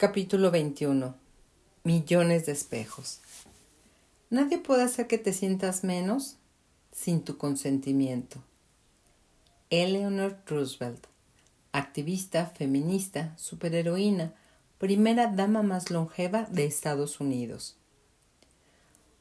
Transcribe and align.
Capítulo 0.00 0.50
21. 0.50 1.14
Millones 1.84 2.46
de 2.46 2.52
espejos. 2.52 3.20
Nadie 4.30 4.56
puede 4.56 4.82
hacer 4.82 5.06
que 5.06 5.18
te 5.18 5.34
sientas 5.34 5.84
menos 5.84 6.36
sin 6.90 7.20
tu 7.20 7.36
consentimiento. 7.36 8.42
Eleanor 9.68 10.38
Roosevelt, 10.46 11.06
activista, 11.72 12.46
feminista, 12.46 13.34
superheroína, 13.36 14.32
primera 14.78 15.26
dama 15.26 15.62
más 15.62 15.90
longeva 15.90 16.44
de 16.44 16.64
Estados 16.64 17.20
Unidos. 17.20 17.76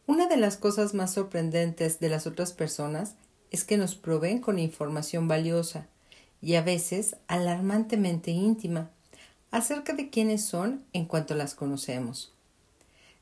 Una 0.07 0.27
de 0.27 0.37
las 0.37 0.55
cosas 0.55 0.93
más 0.93 1.13
sorprendentes 1.13 1.99
de 1.99 2.07
las 2.07 2.25
otras 2.25 2.53
personas 2.53 3.15
es 3.51 3.65
que 3.65 3.75
nos 3.75 3.95
proveen 3.95 4.39
con 4.39 4.59
información 4.59 5.27
valiosa 5.27 5.87
y 6.41 6.55
a 6.55 6.61
veces 6.61 7.17
alarmantemente 7.27 8.31
íntima 8.31 8.91
acerca 9.51 9.93
de 9.93 10.09
quiénes 10.09 10.45
son 10.45 10.85
en 10.93 11.05
cuanto 11.05 11.35
las 11.35 11.55
conocemos. 11.55 12.33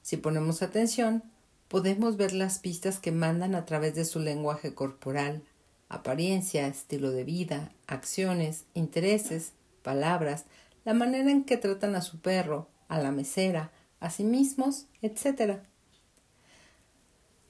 Si 0.01 0.17
ponemos 0.17 0.61
atención, 0.61 1.23
podemos 1.67 2.17
ver 2.17 2.33
las 2.33 2.59
pistas 2.59 2.99
que 2.99 3.11
mandan 3.11 3.55
a 3.55 3.65
través 3.65 3.95
de 3.95 4.05
su 4.05 4.19
lenguaje 4.19 4.73
corporal, 4.73 5.43
apariencia, 5.89 6.67
estilo 6.67 7.11
de 7.11 7.23
vida, 7.23 7.71
acciones, 7.87 8.65
intereses, 8.73 9.53
palabras, 9.83 10.45
la 10.85 10.93
manera 10.93 11.29
en 11.31 11.43
que 11.43 11.57
tratan 11.57 11.95
a 11.95 12.01
su 12.01 12.19
perro, 12.19 12.67
a 12.87 12.99
la 12.99 13.11
mesera, 13.11 13.71
a 13.99 14.09
sí 14.09 14.23
mismos, 14.23 14.85
etc. 15.01 15.59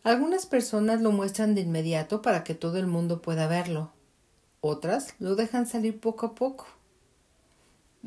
Algunas 0.03 0.45
personas 0.45 1.02
lo 1.02 1.12
muestran 1.12 1.53
de 1.53 1.62
inmediato 1.62 2.22
para 2.22 2.44
que 2.44 2.55
todo 2.55 2.78
el 2.78 2.88
mundo 2.88 3.22
pueda 3.22 3.48
verlo. 3.48 3.91
Otras 4.62 5.14
lo 5.20 5.36
dejan 5.36 5.67
salir 5.67 6.00
poco 6.00 6.28
a 6.28 6.36
poco. 6.36 6.67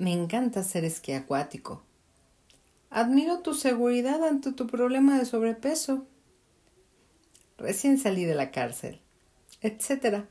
Me 0.00 0.14
encanta 0.14 0.64
ser 0.64 0.86
esquí 0.86 1.12
acuático. 1.12 1.82
Admiro 2.88 3.40
tu 3.40 3.52
seguridad 3.52 4.24
ante 4.24 4.50
tu 4.50 4.66
problema 4.66 5.18
de 5.18 5.26
sobrepeso. 5.26 6.06
Recién 7.58 7.98
salí 7.98 8.24
de 8.24 8.34
la 8.34 8.50
cárcel, 8.50 8.98
etc. 9.60 10.24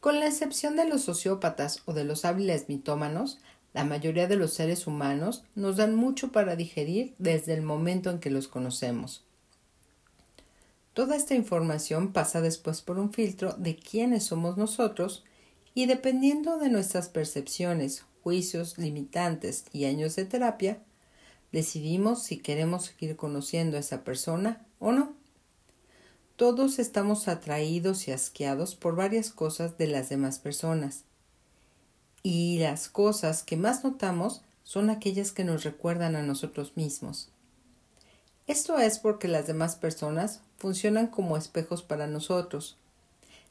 Con 0.00 0.18
la 0.18 0.28
excepción 0.28 0.76
de 0.76 0.88
los 0.88 1.02
sociópatas 1.02 1.82
o 1.84 1.92
de 1.92 2.04
los 2.04 2.24
hábiles 2.24 2.70
mitómanos, 2.70 3.38
la 3.74 3.84
mayoría 3.84 4.28
de 4.28 4.36
los 4.36 4.54
seres 4.54 4.86
humanos 4.86 5.44
nos 5.54 5.76
dan 5.76 5.94
mucho 5.94 6.32
para 6.32 6.56
digerir 6.56 7.14
desde 7.18 7.52
el 7.52 7.60
momento 7.60 8.08
en 8.08 8.18
que 8.18 8.30
los 8.30 8.48
conocemos. 8.48 9.26
Toda 10.94 11.16
esta 11.16 11.34
información 11.34 12.14
pasa 12.14 12.40
después 12.40 12.80
por 12.80 12.98
un 12.98 13.12
filtro 13.12 13.52
de 13.58 13.76
quiénes 13.76 14.24
somos 14.24 14.56
nosotros 14.56 15.22
y 15.74 15.84
dependiendo 15.84 16.56
de 16.56 16.70
nuestras 16.70 17.10
percepciones, 17.10 18.06
juicios 18.24 18.78
limitantes 18.78 19.66
y 19.70 19.84
años 19.84 20.16
de 20.16 20.24
terapia, 20.24 20.78
decidimos 21.52 22.22
si 22.22 22.38
queremos 22.38 22.86
seguir 22.86 23.16
conociendo 23.16 23.76
a 23.76 23.80
esa 23.80 24.02
persona 24.02 24.66
o 24.80 24.92
no. 24.92 25.12
Todos 26.36 26.78
estamos 26.78 27.28
atraídos 27.28 28.08
y 28.08 28.12
asqueados 28.12 28.74
por 28.74 28.96
varias 28.96 29.30
cosas 29.30 29.76
de 29.76 29.86
las 29.86 30.08
demás 30.08 30.38
personas. 30.38 31.04
Y 32.22 32.58
las 32.58 32.88
cosas 32.88 33.42
que 33.42 33.58
más 33.58 33.84
notamos 33.84 34.40
son 34.64 34.88
aquellas 34.88 35.30
que 35.30 35.44
nos 35.44 35.62
recuerdan 35.62 36.16
a 36.16 36.22
nosotros 36.22 36.72
mismos. 36.76 37.28
Esto 38.46 38.78
es 38.78 38.98
porque 38.98 39.28
las 39.28 39.46
demás 39.46 39.76
personas 39.76 40.40
funcionan 40.56 41.08
como 41.08 41.36
espejos 41.36 41.82
para 41.82 42.06
nosotros. 42.06 42.78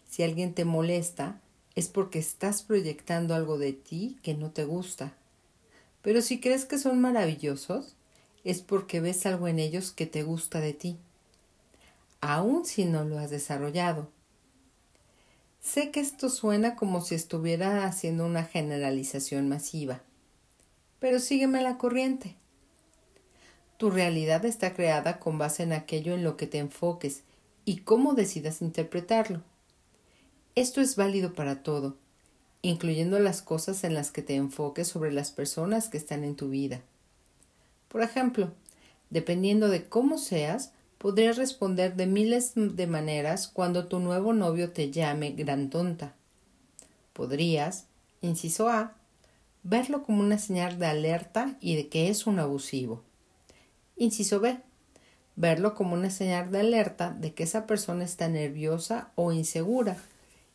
Si 0.09 0.23
alguien 0.23 0.55
te 0.55 0.65
molesta, 0.65 1.39
es 1.75 1.87
porque 1.87 2.19
estás 2.19 2.61
proyectando 2.61 3.33
algo 3.35 3.57
de 3.57 3.73
ti 3.73 4.17
que 4.21 4.33
no 4.33 4.51
te 4.51 4.65
gusta. 4.65 5.13
Pero 6.01 6.21
si 6.21 6.39
crees 6.39 6.65
que 6.65 6.77
son 6.77 7.01
maravillosos, 7.01 7.95
es 8.43 8.61
porque 8.61 8.99
ves 8.99 9.25
algo 9.25 9.47
en 9.47 9.59
ellos 9.59 9.91
que 9.91 10.05
te 10.05 10.23
gusta 10.23 10.59
de 10.59 10.73
ti, 10.73 10.97
aun 12.21 12.65
si 12.65 12.85
no 12.85 13.03
lo 13.05 13.17
has 13.17 13.29
desarrollado. 13.29 14.09
Sé 15.61 15.91
que 15.91 16.01
esto 16.01 16.29
suena 16.29 16.75
como 16.75 17.01
si 17.01 17.15
estuviera 17.15 17.85
haciendo 17.85 18.25
una 18.25 18.43
generalización 18.43 19.47
masiva, 19.47 20.01
pero 20.99 21.19
sígueme 21.19 21.61
la 21.61 21.77
corriente. 21.77 22.35
Tu 23.77 23.89
realidad 23.89 24.45
está 24.45 24.73
creada 24.73 25.19
con 25.19 25.37
base 25.37 25.63
en 25.63 25.71
aquello 25.71 26.13
en 26.13 26.23
lo 26.23 26.35
que 26.35 26.47
te 26.47 26.59
enfoques 26.59 27.23
y 27.65 27.77
cómo 27.77 28.13
decidas 28.13 28.61
interpretarlo. 28.61 29.41
Esto 30.55 30.81
es 30.81 30.95
válido 30.95 31.33
para 31.33 31.63
todo, 31.63 31.97
incluyendo 32.61 33.17
las 33.17 33.41
cosas 33.41 33.83
en 33.83 33.95
las 33.95 34.11
que 34.11 34.21
te 34.21 34.35
enfoques 34.35 34.87
sobre 34.87 35.11
las 35.11 35.31
personas 35.31 35.89
que 35.89 35.97
están 35.97 36.23
en 36.23 36.35
tu 36.35 36.49
vida. 36.49 36.81
Por 37.87 38.03
ejemplo, 38.03 38.51
dependiendo 39.09 39.67
de 39.67 39.85
cómo 39.85 40.19
seas, 40.19 40.71
podrías 40.99 41.37
responder 41.37 41.95
de 41.95 42.05
miles 42.05 42.51
de 42.53 42.85
maneras 42.85 43.47
cuando 43.47 43.87
tu 43.87 43.97
nuevo 43.97 44.31
novio 44.33 44.71
te 44.71 44.91
llame 44.91 45.31
gran 45.31 45.71
tonta. 45.71 46.13
Podrías, 47.13 47.87
inciso 48.21 48.69
A, 48.69 48.93
verlo 49.63 50.03
como 50.03 50.19
una 50.19 50.37
señal 50.37 50.77
de 50.77 50.85
alerta 50.85 51.57
y 51.61 51.75
de 51.77 51.87
que 51.87 52.09
es 52.09 52.27
un 52.27 52.37
abusivo. 52.37 53.01
Inciso 53.97 54.39
B, 54.39 54.59
verlo 55.35 55.73
como 55.73 55.95
una 55.95 56.11
señal 56.11 56.51
de 56.51 56.59
alerta 56.59 57.09
de 57.09 57.33
que 57.33 57.41
esa 57.41 57.65
persona 57.65 58.03
está 58.03 58.27
nerviosa 58.27 59.09
o 59.15 59.31
insegura 59.31 59.97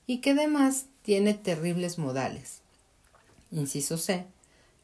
y 0.08 0.22
que 0.22 0.30
además 0.30 0.86
tiene 1.02 1.34
terribles 1.34 1.98
modales. 1.98 2.62
Inciso 3.52 3.98
C. 3.98 4.24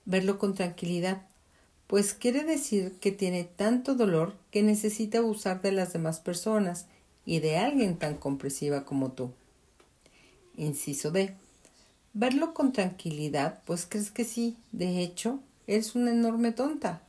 Verlo 0.04 0.38
con 0.38 0.54
tranquilidad, 0.54 1.22
pues 1.86 2.12
quiere 2.12 2.44
decir 2.44 2.98
que 3.00 3.10
tiene 3.10 3.44
tanto 3.44 3.94
dolor 3.94 4.36
que 4.50 4.62
necesita 4.62 5.18
abusar 5.18 5.62
de 5.62 5.72
las 5.72 5.94
demás 5.94 6.20
personas 6.20 6.86
y 7.24 7.40
de 7.40 7.56
alguien 7.56 7.96
tan 7.96 8.16
comprensiva 8.18 8.84
como 8.84 9.12
tú. 9.12 9.32
Inciso 10.58 11.10
D. 11.10 11.34
Verlo 12.12 12.52
con 12.52 12.74
tranquilidad, 12.74 13.62
pues 13.64 13.86
crees 13.88 14.10
que 14.10 14.24
sí, 14.24 14.58
de 14.72 15.00
hecho, 15.00 15.40
eres 15.66 15.94
una 15.94 16.10
enorme 16.10 16.52
tonta. 16.52 17.00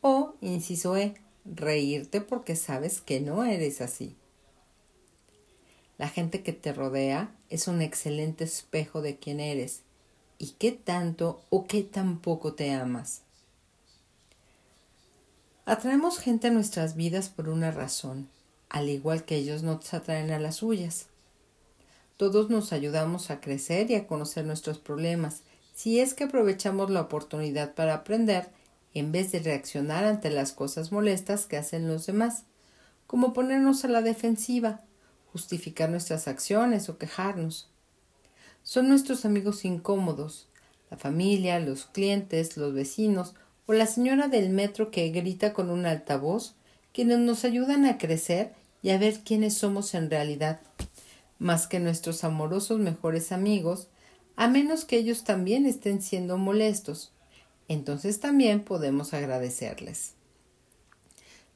O, 0.00 0.34
inciso 0.40 0.96
E, 0.96 1.14
reírte 1.44 2.22
porque 2.22 2.56
sabes 2.56 3.02
que 3.02 3.20
no 3.20 3.44
eres 3.44 3.82
así. 3.82 4.16
La 6.02 6.08
gente 6.08 6.42
que 6.42 6.52
te 6.52 6.72
rodea 6.72 7.32
es 7.48 7.68
un 7.68 7.80
excelente 7.80 8.42
espejo 8.42 9.02
de 9.02 9.18
quién 9.18 9.38
eres 9.38 9.82
y 10.36 10.56
qué 10.58 10.72
tanto 10.72 11.44
o 11.48 11.68
qué 11.68 11.84
tan 11.84 12.18
poco 12.18 12.54
te 12.54 12.72
amas. 12.72 13.22
Atraemos 15.64 16.18
gente 16.18 16.48
a 16.48 16.50
nuestras 16.50 16.96
vidas 16.96 17.28
por 17.28 17.48
una 17.48 17.70
razón, 17.70 18.28
al 18.68 18.88
igual 18.88 19.24
que 19.24 19.36
ellos 19.36 19.62
nos 19.62 19.94
atraen 19.94 20.32
a 20.32 20.40
las 20.40 20.56
suyas. 20.56 21.06
Todos 22.16 22.50
nos 22.50 22.72
ayudamos 22.72 23.30
a 23.30 23.40
crecer 23.40 23.88
y 23.92 23.94
a 23.94 24.08
conocer 24.08 24.44
nuestros 24.44 24.80
problemas, 24.80 25.42
si 25.72 26.00
es 26.00 26.14
que 26.14 26.24
aprovechamos 26.24 26.90
la 26.90 27.02
oportunidad 27.02 27.76
para 27.76 27.94
aprender 27.94 28.50
en 28.92 29.12
vez 29.12 29.30
de 29.30 29.38
reaccionar 29.38 30.02
ante 30.02 30.30
las 30.30 30.50
cosas 30.50 30.90
molestas 30.90 31.46
que 31.46 31.58
hacen 31.58 31.86
los 31.86 32.06
demás, 32.06 32.42
como 33.06 33.32
ponernos 33.32 33.84
a 33.84 33.88
la 33.88 34.02
defensiva 34.02 34.80
justificar 35.32 35.88
nuestras 35.88 36.28
acciones 36.28 36.88
o 36.88 36.98
quejarnos. 36.98 37.68
Son 38.62 38.88
nuestros 38.88 39.24
amigos 39.24 39.64
incómodos, 39.64 40.48
la 40.90 40.96
familia, 40.96 41.58
los 41.58 41.86
clientes, 41.86 42.56
los 42.56 42.74
vecinos 42.74 43.34
o 43.66 43.72
la 43.72 43.86
señora 43.86 44.28
del 44.28 44.50
metro 44.50 44.90
que 44.90 45.08
grita 45.08 45.52
con 45.52 45.70
un 45.70 45.86
altavoz, 45.86 46.54
quienes 46.92 47.18
nos 47.18 47.44
ayudan 47.44 47.86
a 47.86 47.98
crecer 47.98 48.52
y 48.82 48.90
a 48.90 48.98
ver 48.98 49.20
quiénes 49.24 49.54
somos 49.54 49.94
en 49.94 50.10
realidad, 50.10 50.60
más 51.38 51.66
que 51.66 51.80
nuestros 51.80 52.24
amorosos 52.24 52.78
mejores 52.78 53.32
amigos, 53.32 53.88
a 54.36 54.48
menos 54.48 54.84
que 54.84 54.96
ellos 54.96 55.24
también 55.24 55.66
estén 55.66 56.02
siendo 56.02 56.36
molestos. 56.36 57.12
Entonces 57.68 58.20
también 58.20 58.62
podemos 58.62 59.14
agradecerles. 59.14 60.14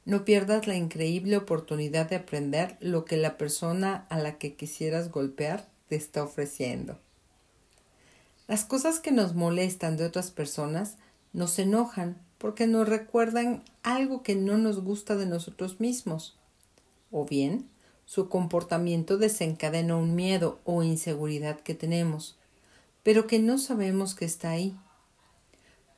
No 0.07 0.23
pierdas 0.23 0.67
la 0.67 0.75
increíble 0.77 1.35
oportunidad 1.35 2.09
de 2.09 2.15
aprender 2.15 2.77
lo 2.79 3.03
que 3.03 3.17
la 3.17 3.37
persona 3.37 4.05
a 4.07 4.17
la 4.17 4.37
que 4.37 4.55
quisieras 4.55 5.11
golpear 5.11 5.67
te 5.89 5.97
está 5.97 6.23
ofreciendo. 6.23 6.97
Las 8.47 8.63
cosas 8.63 9.01
que 9.01 9.11
nos 9.11 9.35
molestan 9.35 9.97
de 9.97 10.05
otras 10.05 10.31
personas 10.31 10.95
nos 11.33 11.59
enojan 11.59 12.15
porque 12.37 12.67
nos 12.67 12.87
recuerdan 12.87 13.65
algo 13.83 14.23
que 14.23 14.35
no 14.35 14.57
nos 14.57 14.81
gusta 14.81 15.17
de 15.17 15.25
nosotros 15.25 15.81
mismos. 15.81 16.37
O 17.11 17.25
bien, 17.25 17.67
su 18.05 18.29
comportamiento 18.29 19.17
desencadena 19.17 19.97
un 19.97 20.15
miedo 20.15 20.61
o 20.63 20.83
inseguridad 20.83 21.59
que 21.59 21.73
tenemos, 21.73 22.37
pero 23.03 23.27
que 23.27 23.39
no 23.39 23.57
sabemos 23.57 24.15
que 24.15 24.23
está 24.23 24.51
ahí. 24.51 24.73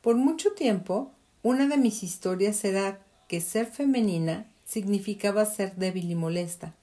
Por 0.02 0.16
mucho 0.16 0.54
tiempo, 0.54 1.12
una 1.44 1.68
de 1.68 1.78
mis 1.78 2.02
historias 2.02 2.66
era 2.66 3.06
que 3.30 3.42
ser 3.42 3.68
femenina 3.68 4.48
significaba 4.66 5.46
ser 5.46 5.76
débil 5.76 6.10
y 6.10 6.16
molesta. 6.16 6.74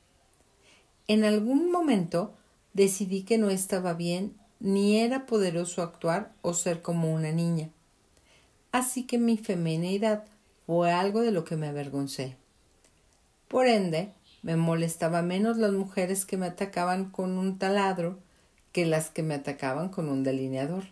En 1.09 1.25
algún 1.25 1.73
momento 1.73 2.35
decidí 2.73 3.25
que 3.25 3.37
no 3.37 3.51
estaba 3.51 3.95
bien 3.95 4.33
ni 4.61 4.99
era 4.99 5.27
poderoso 5.27 5.83
actuar 5.83 6.33
o 6.43 6.55
ser 6.55 6.83
como 6.83 7.13
una 7.13 7.33
niña. 7.33 7.69
así 8.71 9.05
que 9.05 9.19
mi 9.19 9.37
feminidad 9.39 10.25
fue 10.67 10.93
algo 10.93 11.23
de 11.23 11.33
lo 11.33 11.45
que 11.45 11.57
me 11.57 11.67
avergoncé. 11.67 12.37
Por 13.49 13.67
ende, 13.67 14.13
me 14.43 14.57
molestaba 14.57 15.23
menos 15.23 15.57
las 15.57 15.73
mujeres 15.73 16.27
que 16.27 16.37
me 16.37 16.47
atacaban 16.47 17.11
con 17.11 17.39
un 17.39 17.59
taladro 17.59 18.19
que 18.73 18.87
las 18.87 19.11
que 19.11 19.23
me 19.23 19.35
atacaban 19.35 19.89
con 19.89 20.09
un 20.09 20.23
delineador. 20.23 20.85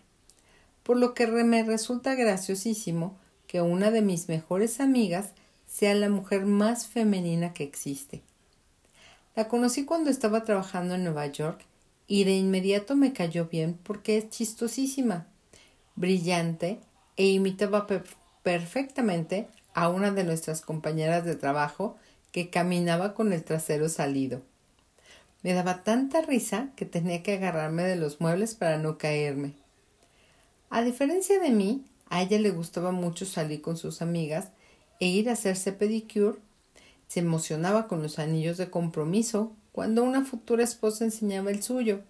Por 0.83 0.97
lo 0.97 1.13
que 1.13 1.27
me 1.27 1.63
resulta 1.63 2.15
graciosísimo 2.15 3.17
que 3.47 3.61
una 3.61 3.91
de 3.91 4.01
mis 4.01 4.27
mejores 4.27 4.79
amigas 4.79 5.31
sea 5.67 5.93
la 5.95 6.09
mujer 6.09 6.45
más 6.45 6.87
femenina 6.87 7.53
que 7.53 7.63
existe. 7.63 8.21
La 9.35 9.47
conocí 9.47 9.85
cuando 9.85 10.09
estaba 10.09 10.43
trabajando 10.43 10.95
en 10.95 11.03
Nueva 11.03 11.27
York 11.27 11.65
y 12.07 12.23
de 12.23 12.35
inmediato 12.35 12.95
me 12.95 13.13
cayó 13.13 13.47
bien 13.47 13.77
porque 13.83 14.17
es 14.17 14.29
chistosísima, 14.29 15.27
brillante 15.95 16.79
e 17.17 17.27
imitaba 17.27 17.87
perfectamente 18.43 19.47
a 19.73 19.89
una 19.89 20.11
de 20.11 20.23
nuestras 20.23 20.61
compañeras 20.61 21.25
de 21.25 21.35
trabajo 21.35 21.97
que 22.31 22.49
caminaba 22.49 23.13
con 23.13 23.33
el 23.33 23.43
trasero 23.43 23.89
salido. 23.89 24.41
Me 25.43 25.53
daba 25.53 25.83
tanta 25.83 26.21
risa 26.21 26.69
que 26.75 26.85
tenía 26.85 27.21
que 27.21 27.33
agarrarme 27.33 27.83
de 27.83 27.95
los 27.95 28.19
muebles 28.19 28.55
para 28.55 28.77
no 28.77 28.97
caerme. 28.97 29.53
A 30.69 30.81
diferencia 30.81 31.39
de 31.39 31.51
mí, 31.51 31.85
a 32.09 32.21
ella 32.21 32.39
le 32.39 32.51
gustaba 32.51 32.91
mucho 32.91 33.25
salir 33.25 33.61
con 33.61 33.77
sus 33.77 34.01
amigas 34.01 34.49
e 34.99 35.07
ir 35.07 35.29
a 35.29 35.33
hacerse 35.33 35.71
pedicure. 35.71 36.39
Se 37.07 37.19
emocionaba 37.19 37.87
con 37.87 38.01
los 38.01 38.19
anillos 38.19 38.57
de 38.57 38.69
compromiso 38.69 39.51
cuando 39.71 40.03
una 40.03 40.25
futura 40.25 40.63
esposa 40.63 41.05
enseñaba 41.05 41.51
el 41.51 41.61
suyo 41.61 42.01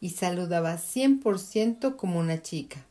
y 0.00 0.10
saludaba 0.10 0.78
cien 0.78 1.20
por 1.20 1.38
ciento 1.38 1.96
como 1.96 2.18
una 2.18 2.42
chica. 2.42 2.84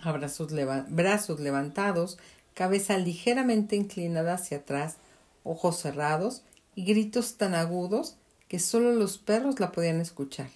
Abrazos 0.00 0.52
brazos 0.88 1.40
levantados, 1.40 2.18
cabeza 2.54 2.98
ligeramente 2.98 3.76
inclinada 3.76 4.34
hacia 4.34 4.58
atrás, 4.58 4.96
ojos 5.44 5.78
cerrados 5.78 6.42
y 6.74 6.84
gritos 6.84 7.36
tan 7.36 7.54
agudos 7.54 8.16
que 8.48 8.58
solo 8.58 8.92
los 8.92 9.18
perros 9.18 9.60
la 9.60 9.72
podían 9.72 10.00
escuchar. 10.00 10.48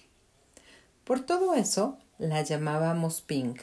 Por 1.03 1.21
todo 1.21 1.53
eso 1.55 1.97
la 2.17 2.41
llamábamos 2.41 3.21
Pink. 3.21 3.61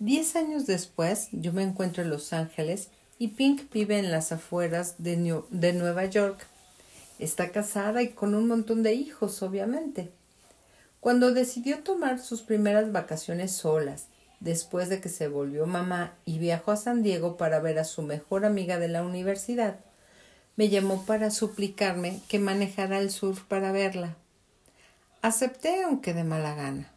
Diez 0.00 0.34
años 0.34 0.64
después 0.64 1.28
yo 1.30 1.52
me 1.52 1.62
encuentro 1.62 2.02
en 2.02 2.08
Los 2.08 2.32
Ángeles 2.32 2.88
y 3.18 3.28
Pink 3.28 3.70
vive 3.70 3.98
en 3.98 4.10
las 4.10 4.32
afueras 4.32 4.94
de, 4.96 5.18
Nueva 5.18 6.06
York. 6.06 6.46
Está 7.18 7.50
casada 7.50 8.02
y 8.02 8.08
con 8.08 8.34
un 8.34 8.48
montón 8.48 8.82
de 8.82 8.94
hijos, 8.94 9.42
obviamente. 9.42 10.10
Cuando 11.00 11.34
decidió 11.34 11.80
tomar 11.80 12.18
sus 12.18 12.40
primeras 12.40 12.90
vacaciones 12.92 13.52
solas, 13.52 14.06
después 14.40 14.88
de 14.88 15.02
que 15.02 15.10
se 15.10 15.28
volvió 15.28 15.66
mamá 15.66 16.14
y 16.24 16.38
viajó 16.38 16.70
a 16.70 16.76
San 16.76 17.02
Diego 17.02 17.36
para 17.36 17.60
ver 17.60 17.78
a 17.78 17.84
su 17.84 18.00
mejor 18.00 18.46
amiga 18.46 18.78
de 18.78 18.88
la 18.88 19.02
universidad, 19.02 19.80
me 20.56 20.70
llamó 20.70 21.04
para 21.04 21.30
suplicarme 21.30 22.22
que 22.26 22.38
manejara 22.38 23.00
el 23.00 23.10
sur 23.10 23.46
para 23.48 23.70
verla. 23.70 24.16
Acepté 25.20 25.82
aunque 25.82 26.14
de 26.14 26.24
mala 26.24 26.54
gana. 26.54 26.90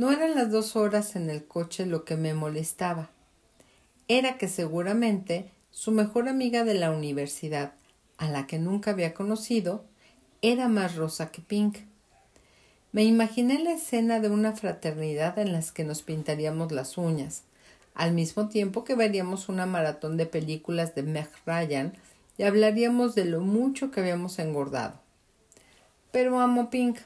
No 0.00 0.10
eran 0.10 0.34
las 0.34 0.50
dos 0.50 0.76
horas 0.76 1.14
en 1.14 1.28
el 1.28 1.44
coche 1.44 1.84
lo 1.84 2.06
que 2.06 2.16
me 2.16 2.32
molestaba. 2.32 3.10
Era 4.08 4.38
que 4.38 4.48
seguramente 4.48 5.50
su 5.70 5.92
mejor 5.92 6.26
amiga 6.26 6.64
de 6.64 6.72
la 6.72 6.90
universidad, 6.90 7.74
a 8.16 8.30
la 8.30 8.46
que 8.46 8.58
nunca 8.58 8.92
había 8.92 9.12
conocido, 9.12 9.84
era 10.40 10.68
más 10.68 10.96
rosa 10.96 11.30
que 11.30 11.42
Pink. 11.42 11.80
Me 12.92 13.04
imaginé 13.04 13.58
la 13.58 13.72
escena 13.72 14.20
de 14.20 14.30
una 14.30 14.52
fraternidad 14.52 15.38
en 15.38 15.52
las 15.52 15.70
que 15.70 15.84
nos 15.84 16.00
pintaríamos 16.00 16.72
las 16.72 16.96
uñas, 16.96 17.42
al 17.94 18.14
mismo 18.14 18.48
tiempo 18.48 18.84
que 18.84 18.94
veríamos 18.94 19.50
una 19.50 19.66
maratón 19.66 20.16
de 20.16 20.24
películas 20.24 20.94
de 20.94 21.02
Meg 21.02 21.28
Ryan 21.44 21.92
y 22.38 22.44
hablaríamos 22.44 23.14
de 23.14 23.26
lo 23.26 23.42
mucho 23.42 23.90
que 23.90 24.00
habíamos 24.00 24.38
engordado. 24.38 24.98
Pero 26.10 26.40
amo 26.40 26.70
Pink, 26.70 27.00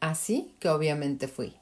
así 0.00 0.54
que 0.58 0.70
obviamente 0.70 1.28
fui. 1.28 1.54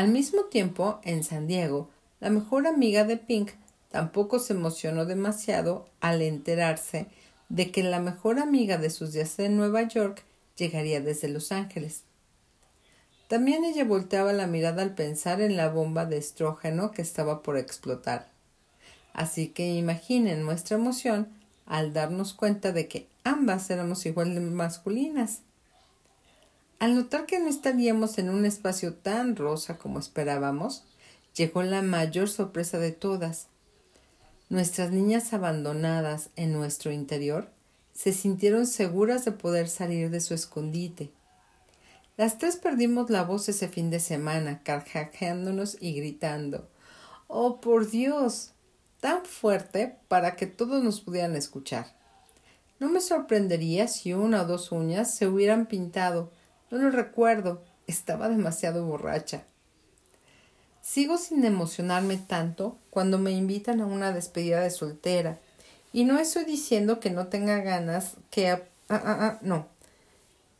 Al 0.00 0.08
mismo 0.08 0.44
tiempo, 0.44 0.98
en 1.04 1.22
San 1.24 1.46
Diego, 1.46 1.90
la 2.20 2.30
mejor 2.30 2.66
amiga 2.66 3.04
de 3.04 3.18
Pink 3.18 3.50
Tampoco 3.90 4.38
se 4.38 4.54
emocionó 4.54 5.04
demasiado 5.04 5.90
al 6.00 6.22
enterarse 6.22 7.04
de 7.50 7.70
que 7.70 7.82
la 7.82 8.00
mejor 8.00 8.38
amiga 8.38 8.78
de 8.78 8.88
sus 8.88 9.12
días 9.12 9.38
en 9.40 9.58
Nueva 9.58 9.82
York 9.82 10.24
llegaría 10.56 11.02
desde 11.02 11.28
Los 11.28 11.52
Ángeles. 11.52 12.04
También 13.28 13.62
ella 13.62 13.84
volteaba 13.84 14.32
la 14.32 14.46
mirada 14.46 14.80
al 14.80 14.94
pensar 14.94 15.42
en 15.42 15.58
la 15.58 15.68
bomba 15.68 16.06
de 16.06 16.16
estrógeno 16.16 16.92
que 16.92 17.02
estaba 17.02 17.42
por 17.42 17.58
explotar. 17.58 18.30
Así 19.12 19.48
que 19.48 19.74
imaginen 19.74 20.44
nuestra 20.44 20.78
emoción 20.78 21.28
al 21.66 21.92
darnos 21.92 22.32
cuenta 22.32 22.72
de 22.72 22.88
que 22.88 23.06
ambas 23.22 23.68
éramos 23.68 24.06
igual 24.06 24.34
de 24.34 24.40
masculinas. 24.40 25.40
Al 26.80 26.96
notar 26.96 27.26
que 27.26 27.38
no 27.38 27.48
estaríamos 27.48 28.18
en 28.18 28.30
un 28.30 28.44
espacio 28.44 28.94
tan 28.94 29.36
rosa 29.36 29.78
como 29.78 30.00
esperábamos, 30.00 30.82
llegó 31.36 31.62
la 31.62 31.82
mayor 31.82 32.28
sorpresa 32.28 32.78
de 32.78 32.90
todas. 32.90 33.46
Nuestras 34.48 34.90
niñas 34.90 35.32
abandonadas 35.32 36.30
en 36.34 36.52
nuestro 36.52 36.90
interior 36.90 37.48
se 37.92 38.12
sintieron 38.12 38.66
seguras 38.66 39.24
de 39.24 39.30
poder 39.30 39.68
salir 39.68 40.10
de 40.10 40.20
su 40.20 40.34
escondite. 40.34 41.10
Las 42.16 42.38
tres 42.38 42.56
perdimos 42.56 43.10
la 43.10 43.22
voz 43.22 43.48
ese 43.48 43.68
fin 43.68 43.90
de 43.90 44.00
semana, 44.00 44.62
carcajeándonos 44.64 45.76
y 45.80 45.92
gritando. 45.92 46.68
¡Oh, 47.28 47.60
por 47.60 47.88
Dios! 47.88 48.50
tan 49.00 49.24
fuerte 49.24 49.96
para 50.08 50.36
que 50.36 50.46
todos 50.46 50.82
nos 50.82 51.00
pudieran 51.00 51.34
escuchar. 51.34 51.86
No 52.78 52.88
me 52.88 53.00
sorprendería 53.00 53.88
si 53.88 54.12
una 54.12 54.42
o 54.42 54.46
dos 54.46 54.72
uñas 54.72 55.14
se 55.14 55.26
hubieran 55.26 55.66
pintado. 55.66 56.30
No 56.70 56.78
lo 56.78 56.90
recuerdo. 56.90 57.62
Estaba 57.86 58.28
demasiado 58.28 58.84
borracha. 58.84 59.44
Sigo 60.82 61.18
sin 61.18 61.44
emocionarme 61.44 62.16
tanto 62.16 62.78
cuando 62.90 63.18
me 63.18 63.32
invitan 63.32 63.80
a 63.80 63.86
una 63.86 64.12
despedida 64.12 64.60
de 64.60 64.70
soltera. 64.70 65.38
Y 65.92 66.04
no 66.04 66.18
estoy 66.18 66.44
diciendo 66.44 67.00
que 67.00 67.10
no 67.10 67.26
tenga 67.26 67.58
ganas, 67.58 68.14
que... 68.30 68.48
Ah, 68.48 68.62
ah, 68.88 69.00
ah, 69.04 69.38
no. 69.42 69.66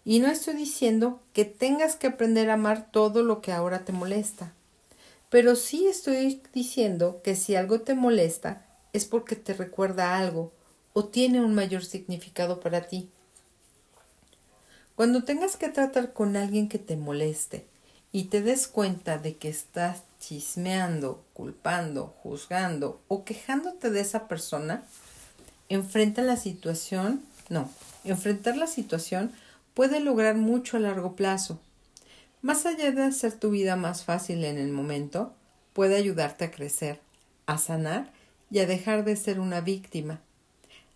Y 0.05 0.19
no 0.19 0.29
estoy 0.29 0.55
diciendo 0.55 1.21
que 1.33 1.45
tengas 1.45 1.97
que 1.97 2.09
aprender 2.09 2.51
a 2.51 2.55
amar 2.55 2.91
todo 2.91 3.23
lo 3.23 3.41
que 3.41 3.53
ahora 3.53 3.85
te 3.85 3.93
molesta. 3.93 4.53
Pero 5.31 5.55
sí 5.55 5.87
estoy 5.87 6.43
diciendo 6.53 7.21
que 7.23 7.37
si 7.37 7.55
algo 7.55 7.81
te 7.81 7.95
molesta 7.95 8.67
es 8.93 9.05
porque 9.05 9.37
te 9.37 9.55
recuerda 9.55 10.19
algo 10.19 10.53
o 10.93 11.05
tiene 11.05 11.41
un 11.41 11.55
mayor 11.55 11.85
significado 11.85 12.61
para 12.61 12.89
ti. 12.89 13.09
Cuando 15.01 15.25
tengas 15.25 15.57
que 15.57 15.71
tratar 15.71 16.13
con 16.13 16.37
alguien 16.37 16.69
que 16.69 16.79
te 16.79 16.95
moleste 16.95 17.65
y 18.13 18.25
te 18.25 18.43
des 18.43 18.69
cuenta 18.69 19.17
de 19.17 19.37
que 19.37 19.49
estás 19.49 20.03
chismeando, 20.21 21.25
culpando, 21.33 22.15
juzgando 22.23 23.01
o 23.09 23.25
quejándote 23.25 23.89
de 23.89 24.01
esa 24.01 24.29
persona, 24.29 24.85
enfrenta 25.71 26.21
la 26.21 26.37
situación, 26.37 27.23
no, 27.49 27.71
enfrentar 28.05 28.59
la 28.59 28.67
situación 28.67 29.33
puede 29.73 30.01
lograr 30.01 30.37
mucho 30.37 30.77
a 30.77 30.81
largo 30.81 31.17
plazo. 31.17 31.59
Más 32.43 32.67
allá 32.67 32.91
de 32.93 33.03
hacer 33.03 33.33
tu 33.33 33.49
vida 33.49 33.77
más 33.77 34.05
fácil 34.05 34.45
en 34.45 34.59
el 34.59 34.71
momento, 34.71 35.33
puede 35.73 35.97
ayudarte 35.97 36.45
a 36.45 36.51
crecer, 36.51 37.01
a 37.47 37.57
sanar 37.57 38.13
y 38.51 38.59
a 38.59 38.67
dejar 38.67 39.07
de 39.07 39.17
ser 39.17 39.41
una 39.41 39.63
víctima, 39.63 40.21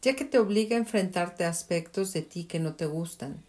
ya 0.03 0.15
que 0.15 0.27
te 0.27 0.39
obliga 0.39 0.77
a 0.77 0.81
enfrentarte 0.81 1.47
a 1.47 1.49
aspectos 1.49 2.13
de 2.13 2.21
ti 2.21 2.45
que 2.45 2.61
no 2.61 2.75
te 2.75 2.85
gustan, 2.85 3.43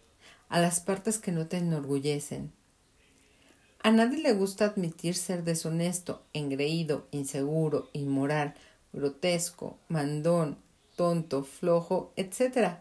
a 0.48 0.60
las 0.60 0.80
partes 0.80 1.18
que 1.18 1.32
no 1.32 1.46
te 1.46 1.58
enorgullecen. 1.58 2.52
A 3.82 3.90
nadie 3.90 4.18
le 4.18 4.32
gusta 4.32 4.64
admitir 4.64 5.14
ser 5.14 5.44
deshonesto, 5.44 6.22
engreído, 6.32 7.06
inseguro, 7.12 7.88
inmoral, 7.92 8.54
grotesco, 8.92 9.78
mandón, 9.88 10.58
tonto, 10.96 11.44
flojo, 11.44 12.12
etc. 12.16 12.78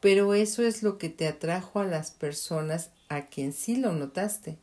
Pero 0.00 0.34
eso 0.34 0.62
es 0.62 0.82
lo 0.82 0.98
que 0.98 1.08
te 1.08 1.26
atrajo 1.26 1.80
a 1.80 1.84
las 1.84 2.12
personas 2.12 2.90
a 3.08 3.26
quien 3.26 3.52
sí 3.52 3.76
lo 3.76 3.92
notaste. 3.92 4.58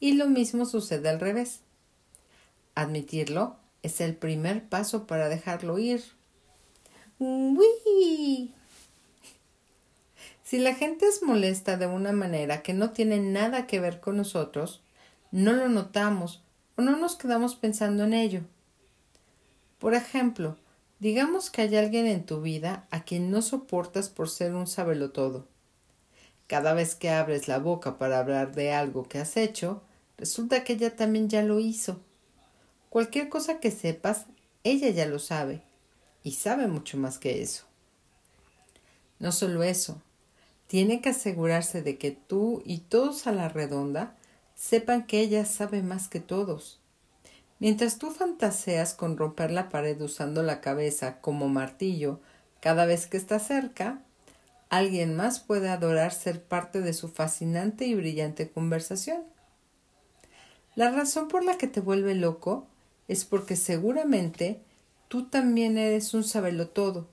Y 0.00 0.12
lo 0.12 0.26
mismo 0.28 0.66
sucede 0.66 1.08
al 1.08 1.20
revés. 1.20 1.60
Admitirlo 2.74 3.56
es 3.82 4.00
el 4.00 4.14
primer 4.14 4.68
paso 4.68 5.06
para 5.06 5.28
dejarlo 5.28 5.78
ir. 5.78 6.04
¡Uy! 7.18 8.52
Si 10.46 10.60
la 10.60 10.76
gente 10.76 11.08
es 11.08 11.24
molesta 11.24 11.76
de 11.76 11.88
una 11.88 12.12
manera 12.12 12.62
que 12.62 12.72
no 12.72 12.90
tiene 12.90 13.18
nada 13.18 13.66
que 13.66 13.80
ver 13.80 13.98
con 13.98 14.16
nosotros, 14.16 14.80
no 15.32 15.52
lo 15.52 15.68
notamos 15.68 16.44
o 16.76 16.82
no 16.82 16.96
nos 16.96 17.16
quedamos 17.16 17.56
pensando 17.56 18.04
en 18.04 18.12
ello. 18.12 18.42
Por 19.80 19.94
ejemplo, 19.94 20.56
digamos 21.00 21.50
que 21.50 21.62
hay 21.62 21.74
alguien 21.74 22.06
en 22.06 22.24
tu 22.24 22.42
vida 22.42 22.86
a 22.92 23.02
quien 23.02 23.32
no 23.32 23.42
soportas 23.42 24.08
por 24.08 24.30
ser 24.30 24.54
un 24.54 24.68
sabelotodo. 24.68 25.48
Cada 26.46 26.74
vez 26.74 26.94
que 26.94 27.10
abres 27.10 27.48
la 27.48 27.58
boca 27.58 27.98
para 27.98 28.20
hablar 28.20 28.54
de 28.54 28.72
algo 28.72 29.08
que 29.08 29.18
has 29.18 29.36
hecho, 29.36 29.82
resulta 30.16 30.62
que 30.62 30.74
ella 30.74 30.94
también 30.94 31.28
ya 31.28 31.42
lo 31.42 31.58
hizo 31.58 32.00
Cualquier 32.88 33.28
cosa 33.28 33.58
que 33.58 33.72
sepas, 33.72 34.26
ella 34.62 34.90
ya 34.90 35.06
lo 35.06 35.18
sabe, 35.18 35.60
y 36.22 36.32
sabe 36.32 36.68
mucho 36.68 36.96
más 36.96 37.18
que 37.18 37.42
eso. 37.42 37.64
No 39.18 39.32
solo 39.32 39.64
eso, 39.64 40.00
tiene 40.66 41.00
que 41.00 41.10
asegurarse 41.10 41.82
de 41.82 41.98
que 41.98 42.10
tú 42.10 42.62
y 42.64 42.78
todos 42.78 43.26
a 43.26 43.32
la 43.32 43.48
redonda 43.48 44.16
sepan 44.54 45.06
que 45.06 45.20
ella 45.20 45.44
sabe 45.44 45.82
más 45.82 46.08
que 46.08 46.20
todos. 46.20 46.80
Mientras 47.58 47.98
tú 47.98 48.10
fantaseas 48.10 48.94
con 48.94 49.16
romper 49.16 49.50
la 49.50 49.68
pared 49.68 50.00
usando 50.00 50.42
la 50.42 50.60
cabeza 50.60 51.20
como 51.20 51.48
martillo 51.48 52.20
cada 52.60 52.84
vez 52.84 53.06
que 53.06 53.16
está 53.16 53.38
cerca, 53.38 54.02
alguien 54.68 55.14
más 55.14 55.40
puede 55.40 55.68
adorar 55.68 56.12
ser 56.12 56.42
parte 56.42 56.80
de 56.80 56.92
su 56.92 57.08
fascinante 57.08 57.86
y 57.86 57.94
brillante 57.94 58.50
conversación. 58.50 59.22
La 60.74 60.90
razón 60.90 61.28
por 61.28 61.44
la 61.44 61.56
que 61.56 61.68
te 61.68 61.80
vuelve 61.80 62.14
loco 62.14 62.66
es 63.08 63.24
porque 63.24 63.56
seguramente 63.56 64.60
tú 65.08 65.26
también 65.26 65.78
eres 65.78 66.12
un 66.12 66.24
todo. 66.68 67.08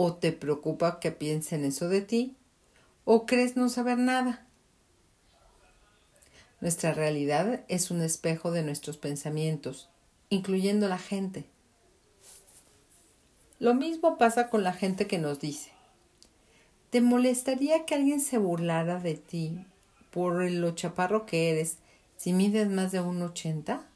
o 0.00 0.14
te 0.14 0.30
preocupa 0.30 1.00
que 1.00 1.10
piensen 1.10 1.64
eso 1.64 1.88
de 1.88 2.02
ti, 2.02 2.36
o 3.10 3.24
crees 3.24 3.56
no 3.56 3.70
saber 3.70 3.96
nada. 3.96 4.46
Nuestra 6.60 6.92
realidad 6.92 7.64
es 7.66 7.90
un 7.90 8.02
espejo 8.02 8.50
de 8.50 8.62
nuestros 8.62 8.98
pensamientos, 8.98 9.88
incluyendo 10.28 10.88
la 10.88 10.98
gente. 10.98 11.46
Lo 13.60 13.72
mismo 13.72 14.18
pasa 14.18 14.50
con 14.50 14.62
la 14.62 14.74
gente 14.74 15.06
que 15.06 15.16
nos 15.16 15.40
dice, 15.40 15.70
¿te 16.90 17.00
molestaría 17.00 17.86
que 17.86 17.94
alguien 17.94 18.20
se 18.20 18.36
burlara 18.36 19.00
de 19.00 19.14
ti 19.14 19.64
por 20.10 20.42
lo 20.50 20.72
chaparro 20.72 21.24
que 21.24 21.50
eres 21.50 21.78
si 22.18 22.34
mides 22.34 22.68
más 22.68 22.92
de 22.92 23.00
un 23.00 23.22
ochenta? 23.22 23.88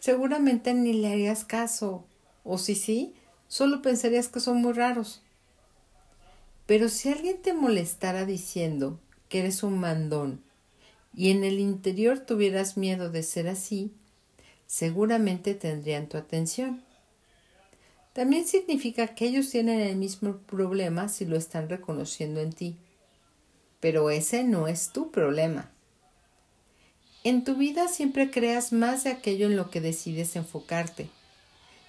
Seguramente 0.00 0.74
ni 0.74 0.94
le 0.94 1.12
harías 1.12 1.44
caso, 1.44 2.04
o 2.42 2.58
si 2.58 2.74
sí, 2.74 3.14
solo 3.46 3.82
pensarías 3.82 4.26
que 4.26 4.40
son 4.40 4.60
muy 4.60 4.72
raros. 4.72 5.21
Pero 6.72 6.88
si 6.88 7.10
alguien 7.10 7.36
te 7.42 7.52
molestara 7.52 8.24
diciendo 8.24 8.98
que 9.28 9.40
eres 9.40 9.62
un 9.62 9.78
mandón 9.78 10.42
y 11.14 11.30
en 11.30 11.44
el 11.44 11.60
interior 11.60 12.20
tuvieras 12.20 12.78
miedo 12.78 13.10
de 13.10 13.22
ser 13.22 13.46
así, 13.46 13.92
seguramente 14.66 15.54
tendrían 15.54 16.08
tu 16.08 16.16
atención. 16.16 16.82
También 18.14 18.46
significa 18.46 19.08
que 19.08 19.26
ellos 19.26 19.50
tienen 19.50 19.80
el 19.80 19.96
mismo 19.96 20.38
problema 20.46 21.10
si 21.10 21.26
lo 21.26 21.36
están 21.36 21.68
reconociendo 21.68 22.40
en 22.40 22.54
ti. 22.54 22.78
Pero 23.78 24.08
ese 24.08 24.42
no 24.42 24.66
es 24.66 24.94
tu 24.94 25.10
problema. 25.10 25.70
En 27.22 27.44
tu 27.44 27.54
vida 27.54 27.86
siempre 27.86 28.30
creas 28.30 28.72
más 28.72 29.04
de 29.04 29.10
aquello 29.10 29.44
en 29.44 29.56
lo 29.56 29.68
que 29.68 29.82
decides 29.82 30.36
enfocarte. 30.36 31.10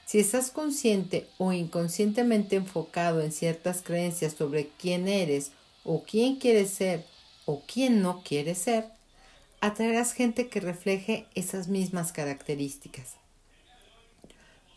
Si 0.05 0.19
estás 0.19 0.51
consciente 0.51 1.27
o 1.38 1.53
inconscientemente 1.53 2.55
enfocado 2.55 3.22
en 3.22 3.31
ciertas 3.31 3.81
creencias 3.81 4.33
sobre 4.33 4.69
quién 4.79 5.07
eres 5.07 5.51
o 5.83 6.03
quién 6.03 6.38
quieres 6.38 6.69
ser 6.69 7.05
o 7.45 7.63
quién 7.65 8.01
no 8.01 8.22
quieres 8.24 8.57
ser, 8.57 8.86
atraerás 9.62 10.13
gente 10.13 10.50
que 10.50 10.60
refleje 10.60 11.25
esas 11.36 11.67
mismas 11.67 12.12
características. 12.12 13.15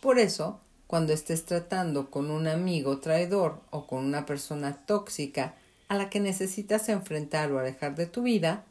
Por 0.01 0.19
eso, 0.19 0.61
cuando 0.87 1.13
estés 1.13 1.45
tratando 1.45 2.11
con 2.11 2.31
un 2.31 2.47
amigo 2.47 2.99
traidor 2.99 3.61
o 3.71 3.87
con 3.87 4.05
una 4.05 4.25
persona 4.27 4.87
tóxica 4.87 5.57
a 5.89 5.97
la 5.97 6.11
que 6.11 6.21
necesitas 6.21 6.89
enfrentar 6.89 7.51
o 7.51 7.59
alejar 7.59 7.97
de 7.97 8.07
tu 8.07 8.23
vida, 8.23 8.65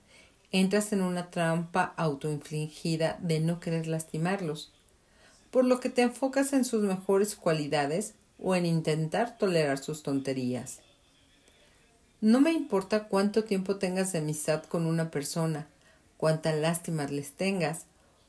entras 0.52 0.94
en 0.94 1.02
una 1.02 1.30
trampa 1.32 1.94
autoinfligida 1.98 3.18
de 3.22 3.42
no 3.42 3.60
querer 3.60 3.88
lastimarlos, 3.88 4.72
por 5.56 5.64
lo 5.64 5.80
que 5.80 5.88
te 5.88 6.02
enfocas 6.02 6.52
en 6.52 6.66
sus 6.66 6.84
mejores 6.84 7.38
cualidades 7.38 8.14
o 8.38 8.56
en 8.56 8.66
intentar 8.66 9.38
tolerar 9.38 9.78
sus 9.78 10.04
tonterías. 10.04 10.82
No 12.20 12.42
me 12.42 12.52
importa 12.52 13.08
cuánto 13.08 13.46
tiempo 13.46 13.78
tengas 13.78 14.12
de 14.12 14.20
amistad 14.20 14.64
con 14.66 14.86
una 14.86 15.12
persona, 15.12 15.70
cuánta 16.18 16.52
lástima 16.52 17.06
les 17.06 17.32
tengas, 17.32 17.86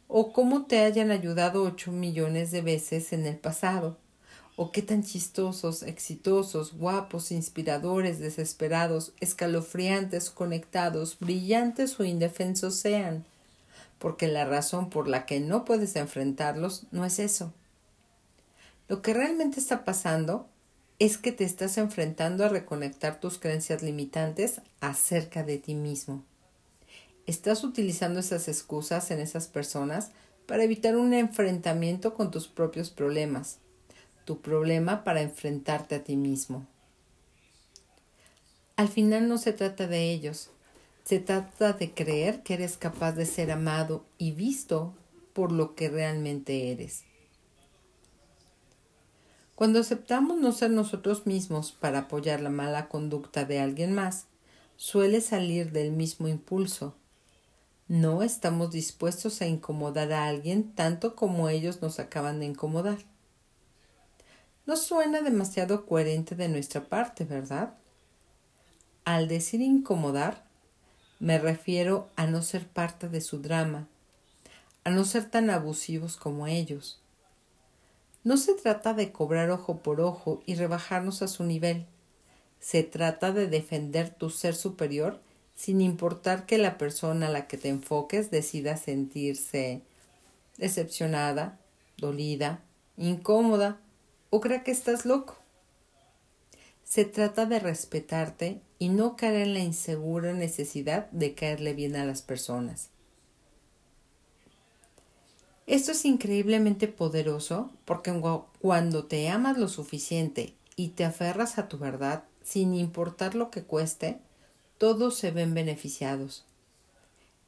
o 0.06 0.32
cómo 0.32 0.66
te 0.66 0.84
hayan 0.84 1.10
ayudado 1.10 1.64
ocho 1.64 1.90
millones 1.90 2.52
de 2.52 2.60
veces 2.60 3.12
en 3.12 3.26
el 3.26 3.38
pasado, 3.38 3.98
o 4.54 4.70
qué 4.70 4.82
tan 4.82 5.02
chistosos, 5.02 5.82
exitosos, 5.82 6.74
guapos, 6.74 7.32
inspiradores, 7.32 8.20
desesperados, 8.20 9.14
escalofriantes, 9.18 10.30
conectados, 10.30 11.18
brillantes 11.18 11.98
o 11.98 12.04
indefensos 12.04 12.76
sean, 12.76 13.24
porque 13.98 14.28
la 14.28 14.44
razón 14.44 14.90
por 14.90 15.08
la 15.08 15.26
que 15.26 15.40
no 15.40 15.64
puedes 15.64 15.96
enfrentarlos 15.96 16.86
no 16.90 17.04
es 17.04 17.18
eso. 17.18 17.52
Lo 18.88 19.02
que 19.02 19.14
realmente 19.14 19.58
está 19.58 19.84
pasando 19.84 20.48
es 20.98 21.18
que 21.18 21.32
te 21.32 21.44
estás 21.44 21.76
enfrentando 21.78 22.44
a 22.44 22.48
reconectar 22.48 23.20
tus 23.20 23.38
creencias 23.38 23.82
limitantes 23.82 24.60
acerca 24.80 25.42
de 25.42 25.58
ti 25.58 25.74
mismo. 25.74 26.24
Estás 27.26 27.64
utilizando 27.64 28.20
esas 28.20 28.48
excusas 28.48 29.10
en 29.10 29.20
esas 29.20 29.48
personas 29.48 30.10
para 30.46 30.62
evitar 30.62 30.96
un 30.96 31.12
enfrentamiento 31.12 32.14
con 32.14 32.30
tus 32.30 32.46
propios 32.46 32.90
problemas, 32.90 33.58
tu 34.24 34.40
problema 34.40 35.04
para 35.04 35.22
enfrentarte 35.22 35.96
a 35.96 36.04
ti 36.04 36.16
mismo. 36.16 36.66
Al 38.76 38.88
final 38.88 39.28
no 39.28 39.38
se 39.38 39.52
trata 39.52 39.86
de 39.86 40.12
ellos, 40.12 40.50
se 41.06 41.20
trata 41.20 41.72
de 41.72 41.94
creer 41.94 42.42
que 42.42 42.54
eres 42.54 42.76
capaz 42.76 43.12
de 43.12 43.26
ser 43.26 43.52
amado 43.52 44.04
y 44.18 44.32
visto 44.32 44.92
por 45.34 45.52
lo 45.52 45.76
que 45.76 45.88
realmente 45.88 46.72
eres. 46.72 47.04
Cuando 49.54 49.78
aceptamos 49.78 50.36
no 50.38 50.50
ser 50.50 50.72
nosotros 50.72 51.24
mismos 51.24 51.70
para 51.70 52.00
apoyar 52.00 52.40
la 52.40 52.50
mala 52.50 52.88
conducta 52.88 53.44
de 53.44 53.60
alguien 53.60 53.94
más, 53.94 54.26
suele 54.74 55.20
salir 55.20 55.70
del 55.70 55.92
mismo 55.92 56.26
impulso, 56.26 56.96
no 57.86 58.24
estamos 58.24 58.72
dispuestos 58.72 59.40
a 59.42 59.46
incomodar 59.46 60.12
a 60.12 60.26
alguien 60.26 60.72
tanto 60.72 61.14
como 61.14 61.48
ellos 61.48 61.82
nos 61.82 62.00
acaban 62.00 62.40
de 62.40 62.46
incomodar. 62.46 62.98
No 64.66 64.76
suena 64.76 65.22
demasiado 65.22 65.86
coherente 65.86 66.34
de 66.34 66.48
nuestra 66.48 66.82
parte, 66.82 67.24
¿verdad? 67.24 67.74
Al 69.04 69.28
decir 69.28 69.60
incomodar, 69.60 70.45
me 71.18 71.38
refiero 71.38 72.08
a 72.16 72.26
no 72.26 72.42
ser 72.42 72.66
parte 72.66 73.08
de 73.08 73.20
su 73.20 73.40
drama, 73.40 73.88
a 74.84 74.90
no 74.90 75.04
ser 75.04 75.30
tan 75.30 75.50
abusivos 75.50 76.16
como 76.16 76.46
ellos. 76.46 77.00
No 78.24 78.36
se 78.36 78.54
trata 78.54 78.92
de 78.92 79.12
cobrar 79.12 79.50
ojo 79.50 79.78
por 79.78 80.00
ojo 80.00 80.42
y 80.46 80.56
rebajarnos 80.56 81.22
a 81.22 81.28
su 81.28 81.44
nivel. 81.44 81.86
Se 82.60 82.82
trata 82.82 83.32
de 83.32 83.46
defender 83.46 84.10
tu 84.10 84.30
ser 84.30 84.54
superior 84.54 85.20
sin 85.54 85.80
importar 85.80 86.44
que 86.44 86.58
la 86.58 86.76
persona 86.76 87.28
a 87.28 87.30
la 87.30 87.46
que 87.46 87.56
te 87.56 87.68
enfoques 87.68 88.30
decida 88.30 88.76
sentirse 88.76 89.82
decepcionada, 90.58 91.58
dolida, 91.96 92.60
incómoda 92.96 93.78
o 94.30 94.40
crea 94.40 94.62
que 94.62 94.70
estás 94.70 95.06
loco. 95.06 95.38
Se 96.86 97.04
trata 97.04 97.46
de 97.46 97.58
respetarte 97.58 98.60
y 98.78 98.90
no 98.90 99.16
caer 99.16 99.48
en 99.48 99.54
la 99.54 99.60
insegura 99.60 100.32
necesidad 100.32 101.10
de 101.10 101.34
caerle 101.34 101.74
bien 101.74 101.96
a 101.96 102.04
las 102.04 102.22
personas. 102.22 102.90
Esto 105.66 105.90
es 105.90 106.04
increíblemente 106.04 106.86
poderoso 106.86 107.72
porque 107.84 108.12
cuando 108.60 109.04
te 109.04 109.28
amas 109.28 109.58
lo 109.58 109.66
suficiente 109.66 110.54
y 110.76 110.90
te 110.90 111.04
aferras 111.04 111.58
a 111.58 111.68
tu 111.68 111.76
verdad 111.76 112.22
sin 112.44 112.72
importar 112.72 113.34
lo 113.34 113.50
que 113.50 113.64
cueste, 113.64 114.18
todos 114.78 115.16
se 115.16 115.32
ven 115.32 115.54
beneficiados. 115.54 116.44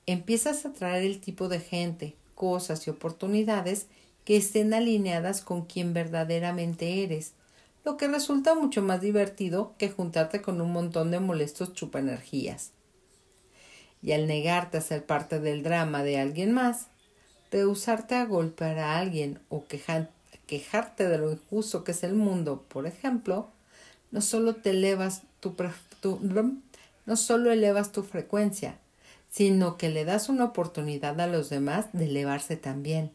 Empiezas 0.06 0.66
a 0.66 0.72
traer 0.72 1.04
el 1.04 1.20
tipo 1.20 1.48
de 1.48 1.60
gente, 1.60 2.16
cosas 2.34 2.88
y 2.88 2.90
oportunidades 2.90 3.86
que 4.24 4.36
estén 4.36 4.74
alineadas 4.74 5.42
con 5.42 5.64
quien 5.64 5.94
verdaderamente 5.94 7.04
eres, 7.04 7.34
lo 7.84 7.96
que 7.96 8.08
resulta 8.08 8.54
mucho 8.54 8.82
más 8.82 9.00
divertido 9.00 9.74
que 9.78 9.88
juntarte 9.88 10.42
con 10.42 10.60
un 10.60 10.72
montón 10.72 11.10
de 11.10 11.20
molestos 11.20 11.72
chupaenergías. 11.74 12.72
Y 14.02 14.12
al 14.12 14.26
negarte 14.26 14.78
a 14.78 14.82
ser 14.82 15.06
parte 15.06 15.40
del 15.40 15.62
drama 15.62 16.02
de 16.02 16.18
alguien 16.18 16.52
más, 16.52 16.88
rehusarte 17.50 18.14
a 18.14 18.26
golpear 18.26 18.78
a 18.78 18.98
alguien 18.98 19.40
o 19.48 19.64
quejarte 19.66 21.08
de 21.08 21.18
lo 21.18 21.32
injusto 21.32 21.84
que 21.84 21.92
es 21.92 22.04
el 22.04 22.14
mundo, 22.14 22.64
por 22.68 22.86
ejemplo, 22.86 23.48
no 24.10 24.20
solo 24.20 24.56
te 24.56 24.70
elevas 24.70 25.22
tu, 25.40 25.54
tu 26.00 26.20
no 27.06 27.16
solo 27.16 27.50
elevas 27.50 27.92
tu 27.92 28.02
frecuencia, 28.02 28.78
sino 29.30 29.76
que 29.76 29.88
le 29.88 30.04
das 30.04 30.28
una 30.28 30.44
oportunidad 30.44 31.20
a 31.20 31.26
los 31.26 31.50
demás 31.50 31.86
de 31.92 32.06
elevarse 32.06 32.56
también, 32.56 33.12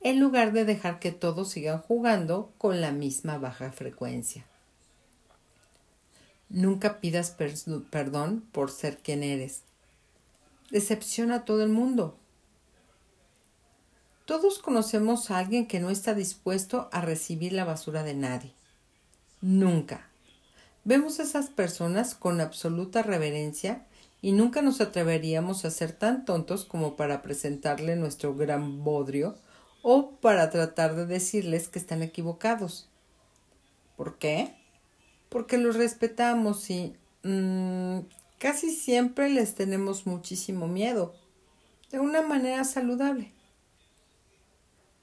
en 0.00 0.20
lugar 0.20 0.52
de 0.52 0.64
dejar 0.64 0.98
que 1.00 1.12
todos 1.12 1.50
sigan 1.50 1.80
jugando 1.80 2.52
con 2.58 2.80
la 2.80 2.92
misma 2.92 3.38
baja 3.38 3.72
frecuencia. 3.72 4.44
Nunca 6.48 7.00
pidas 7.00 7.36
perdón 7.90 8.42
por 8.52 8.70
ser 8.70 8.98
quien 8.98 9.22
eres. 9.22 9.62
Decepciona 10.70 11.36
a 11.36 11.44
todo 11.44 11.62
el 11.62 11.68
mundo. 11.68 12.16
Todos 14.24 14.58
conocemos 14.58 15.30
a 15.30 15.38
alguien 15.38 15.66
que 15.66 15.80
no 15.80 15.90
está 15.90 16.14
dispuesto 16.14 16.88
a 16.92 17.00
recibir 17.00 17.52
la 17.52 17.64
basura 17.64 18.02
de 18.02 18.14
nadie. 18.14 18.52
Nunca. 19.40 20.08
Vemos 20.84 21.18
a 21.18 21.22
esas 21.22 21.48
personas 21.48 22.14
con 22.14 22.40
absoluta 22.40 23.02
reverencia 23.02 23.86
y 24.20 24.32
nunca 24.32 24.62
nos 24.62 24.80
atreveríamos 24.80 25.64
a 25.64 25.70
ser 25.70 25.92
tan 25.92 26.24
tontos 26.24 26.64
como 26.64 26.96
para 26.96 27.22
presentarle 27.22 27.96
nuestro 27.96 28.34
gran 28.34 28.84
bodrio 28.84 29.36
o 29.82 30.12
para 30.20 30.50
tratar 30.50 30.94
de 30.94 31.06
decirles 31.06 31.68
que 31.68 31.78
están 31.78 32.02
equivocados. 32.02 32.88
¿Por 33.96 34.18
qué? 34.18 34.54
Porque 35.28 35.58
los 35.58 35.76
respetamos 35.76 36.70
y 36.70 36.96
mmm, 37.22 38.00
casi 38.38 38.70
siempre 38.70 39.28
les 39.28 39.54
tenemos 39.54 40.06
muchísimo 40.06 40.68
miedo, 40.68 41.14
de 41.90 42.00
una 42.00 42.22
manera 42.22 42.64
saludable. 42.64 43.32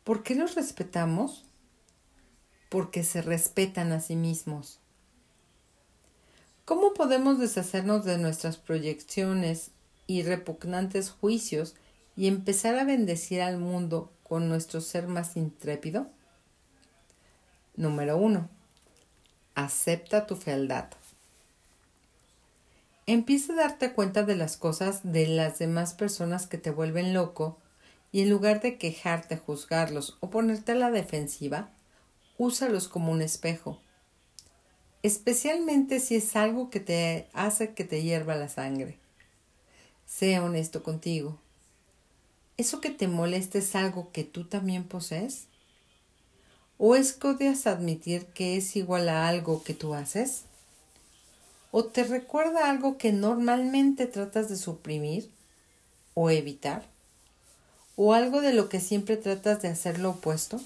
¿Por 0.04 0.24
qué 0.24 0.36
los 0.36 0.56
respetamos? 0.56 1.46
Porque 2.70 3.04
se 3.04 3.22
respetan 3.22 3.92
a 3.92 4.00
sí 4.00 4.16
mismos. 4.16 4.80
¿Cómo 6.64 6.94
podemos 6.94 7.40
deshacernos 7.40 8.06
de 8.06 8.18
nuestras 8.18 8.58
proyecciones 8.58 9.72
y 10.08 10.24
repugnantes 10.24 11.12
juicios 11.12 11.76
y 12.16 12.28
empezar 12.28 12.78
a 12.78 12.86
bendecir 12.86 13.42
al 13.42 13.58
mundo 13.58 14.12
con 14.28 14.50
nuestro 14.50 14.82
ser 14.82 15.08
más 15.08 15.38
intrépido? 15.38 16.08
Número 17.76 18.18
1. 18.18 18.50
Acepta 19.56 20.28
tu 20.28 20.36
fealdad. 20.36 20.90
Empieza 23.06 23.54
a 23.54 23.56
darte 23.56 23.94
cuenta 23.94 24.24
de 24.24 24.36
las 24.36 24.58
cosas 24.58 25.02
de 25.04 25.28
las 25.28 25.60
demás 25.60 25.94
personas 25.94 26.48
que 26.48 26.58
te 26.58 26.72
vuelven 26.72 27.14
loco 27.14 27.58
y 28.12 28.22
en 28.22 28.30
lugar 28.30 28.62
de 28.62 28.78
quejarte, 28.78 29.38
juzgarlos 29.38 30.18
o 30.20 30.30
ponerte 30.30 30.74
a 30.74 30.76
la 30.76 30.92
defensiva, 30.92 31.70
úsalos 32.38 32.88
como 32.88 33.12
un 33.12 33.22
espejo 33.22 33.80
especialmente 35.06 36.00
si 36.00 36.16
es 36.16 36.36
algo 36.36 36.72
que 36.72 36.80
te 36.80 37.28
hace 37.32 37.76
que 37.76 37.84
te 37.84 38.02
hierva 38.02 38.36
la 38.36 38.50
sangre. 38.50 38.98
Sea 40.08 40.44
honesto 40.44 40.82
contigo. 40.82 41.40
¿Eso 42.58 42.80
que 42.80 42.90
te 42.90 43.10
molesta 43.10 43.58
es 43.58 43.76
algo 43.76 44.12
que 44.14 44.24
tú 44.24 44.46
también 44.46 44.86
posees? 44.86 45.48
¿O 46.78 46.96
es 46.96 47.12
que 47.12 47.28
odias 47.28 47.68
admitir 47.68 48.28
que 48.28 48.56
es 48.56 48.78
igual 48.78 49.10
a 49.10 49.28
algo 49.28 49.64
que 49.64 49.74
tú 49.74 49.94
haces? 49.94 50.44
¿O 51.72 51.84
te 51.84 52.06
recuerda 52.06 52.70
algo 52.70 52.98
que 52.98 53.12
normalmente 53.12 54.08
tratas 54.08 54.48
de 54.48 54.56
suprimir 54.56 55.30
o 56.14 56.30
evitar? 56.30 56.86
¿O 57.98 58.14
algo 58.14 58.40
de 58.40 58.54
lo 58.54 58.70
que 58.70 58.80
siempre 58.80 59.18
tratas 59.18 59.62
de 59.62 59.68
hacer 59.68 60.00
lo 60.00 60.12
opuesto? 60.12 60.62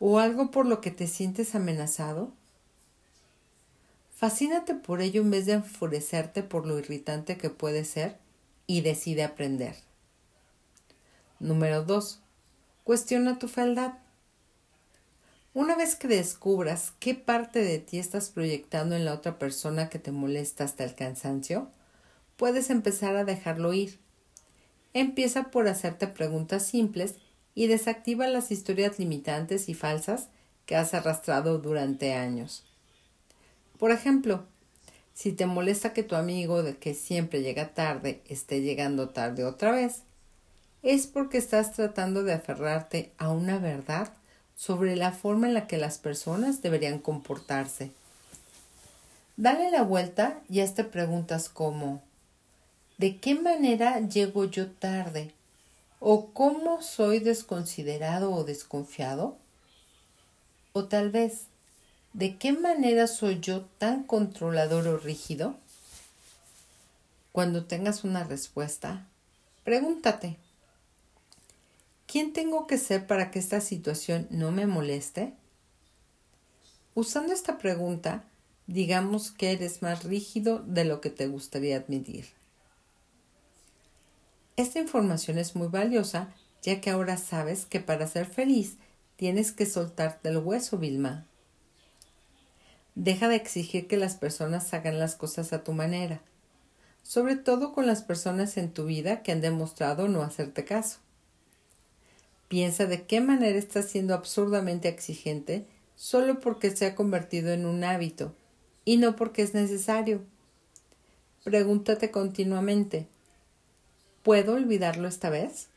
¿O 0.00 0.18
algo 0.18 0.50
por 0.50 0.64
lo 0.64 0.80
que 0.80 0.90
te 0.90 1.06
sientes 1.06 1.54
amenazado? 1.54 2.32
Fascínate 4.16 4.74
por 4.74 5.02
ello 5.02 5.20
en 5.20 5.30
vez 5.30 5.44
de 5.44 5.52
enfurecerte 5.52 6.42
por 6.42 6.66
lo 6.66 6.78
irritante 6.78 7.36
que 7.36 7.50
puede 7.50 7.84
ser 7.84 8.16
y 8.66 8.80
decide 8.80 9.24
aprender. 9.24 9.76
Número 11.42 11.82
2. 11.82 12.20
Cuestiona 12.84 13.40
tu 13.40 13.48
fealdad. 13.48 13.94
Una 15.54 15.74
vez 15.74 15.96
que 15.96 16.06
descubras 16.06 16.92
qué 17.00 17.16
parte 17.16 17.64
de 17.64 17.80
ti 17.80 17.98
estás 17.98 18.30
proyectando 18.30 18.94
en 18.94 19.04
la 19.04 19.12
otra 19.12 19.40
persona 19.40 19.88
que 19.88 19.98
te 19.98 20.12
molesta 20.12 20.62
hasta 20.62 20.84
el 20.84 20.94
cansancio, 20.94 21.68
puedes 22.36 22.70
empezar 22.70 23.16
a 23.16 23.24
dejarlo 23.24 23.72
ir. 23.72 23.98
Empieza 24.94 25.50
por 25.50 25.66
hacerte 25.66 26.06
preguntas 26.06 26.64
simples 26.64 27.16
y 27.56 27.66
desactiva 27.66 28.28
las 28.28 28.52
historias 28.52 29.00
limitantes 29.00 29.68
y 29.68 29.74
falsas 29.74 30.28
que 30.64 30.76
has 30.76 30.94
arrastrado 30.94 31.58
durante 31.58 32.14
años. 32.14 32.62
Por 33.80 33.90
ejemplo, 33.90 34.44
si 35.12 35.32
te 35.32 35.46
molesta 35.46 35.92
que 35.92 36.04
tu 36.04 36.14
amigo 36.14 36.62
de 36.62 36.76
que 36.76 36.94
siempre 36.94 37.42
llega 37.42 37.74
tarde 37.74 38.22
esté 38.28 38.62
llegando 38.62 39.08
tarde 39.08 39.44
otra 39.44 39.72
vez, 39.72 40.04
es 40.82 41.06
porque 41.06 41.38
estás 41.38 41.72
tratando 41.72 42.24
de 42.24 42.32
aferrarte 42.32 43.12
a 43.18 43.30
una 43.30 43.58
verdad 43.58 44.12
sobre 44.56 44.96
la 44.96 45.12
forma 45.12 45.46
en 45.46 45.54
la 45.54 45.66
que 45.66 45.78
las 45.78 45.98
personas 45.98 46.62
deberían 46.62 46.98
comportarse. 46.98 47.92
Dale 49.36 49.70
la 49.70 49.82
vuelta 49.82 50.40
y 50.48 50.60
hazte 50.60 50.84
preguntas 50.84 51.48
como 51.48 52.02
¿De 52.98 53.18
qué 53.18 53.34
manera 53.34 54.00
llego 54.00 54.44
yo 54.44 54.70
tarde? 54.70 55.32
¿O 55.98 56.30
cómo 56.32 56.82
soy 56.82 57.20
desconsiderado 57.20 58.32
o 58.32 58.44
desconfiado? 58.44 59.36
O 60.72 60.84
tal 60.84 61.10
vez 61.10 61.46
¿De 62.12 62.36
qué 62.36 62.52
manera 62.52 63.06
soy 63.06 63.40
yo 63.40 63.62
tan 63.78 64.04
controlador 64.04 64.86
o 64.86 64.98
rígido? 64.98 65.56
Cuando 67.32 67.64
tengas 67.64 68.04
una 68.04 68.22
respuesta, 68.22 69.08
pregúntate, 69.64 70.36
¿quién 72.12 72.34
tengo 72.34 72.66
que 72.66 72.76
ser 72.76 73.06
para 73.06 73.30
que 73.30 73.38
esta 73.38 73.62
situación 73.62 74.26
no 74.28 74.52
me 74.52 74.66
moleste? 74.66 75.32
Usando 76.94 77.32
esta 77.32 77.56
pregunta, 77.56 78.28
digamos 78.66 79.30
que 79.30 79.50
eres 79.50 79.80
más 79.80 80.04
rígido 80.04 80.58
de 80.58 80.84
lo 80.84 81.00
que 81.00 81.08
te 81.08 81.26
gustaría 81.26 81.78
admitir. 81.78 82.26
Esta 84.56 84.78
información 84.78 85.38
es 85.38 85.56
muy 85.56 85.68
valiosa, 85.68 86.34
ya 86.60 86.82
que 86.82 86.90
ahora 86.90 87.16
sabes 87.16 87.64
que 87.64 87.80
para 87.80 88.06
ser 88.06 88.26
feliz 88.26 88.76
tienes 89.16 89.50
que 89.50 89.64
soltarte 89.64 90.28
el 90.28 90.36
hueso, 90.36 90.76
Vilma. 90.76 91.26
Deja 92.94 93.28
de 93.28 93.36
exigir 93.36 93.88
que 93.88 93.96
las 93.96 94.16
personas 94.16 94.74
hagan 94.74 94.98
las 94.98 95.16
cosas 95.16 95.54
a 95.54 95.64
tu 95.64 95.72
manera, 95.72 96.20
sobre 97.02 97.36
todo 97.36 97.72
con 97.72 97.86
las 97.86 98.02
personas 98.02 98.58
en 98.58 98.70
tu 98.70 98.84
vida 98.84 99.22
que 99.22 99.32
han 99.32 99.40
demostrado 99.40 100.08
no 100.08 100.20
hacerte 100.20 100.66
caso. 100.66 100.98
Piensa 102.52 102.84
de 102.84 103.06
qué 103.06 103.22
manera 103.22 103.58
estás 103.58 103.86
siendo 103.86 104.12
absurdamente 104.12 104.86
exigente 104.86 105.64
solo 105.96 106.38
porque 106.38 106.70
se 106.76 106.84
ha 106.84 106.94
convertido 106.94 107.50
en 107.50 107.64
un 107.64 107.82
hábito 107.82 108.34
y 108.84 108.98
no 108.98 109.16
porque 109.16 109.40
es 109.40 109.54
necesario. 109.54 110.20
Pregúntate 111.44 112.10
continuamente, 112.10 113.08
¿puedo 114.22 114.52
olvidarlo 114.52 115.08
esta 115.08 115.30
vez? 115.30 115.68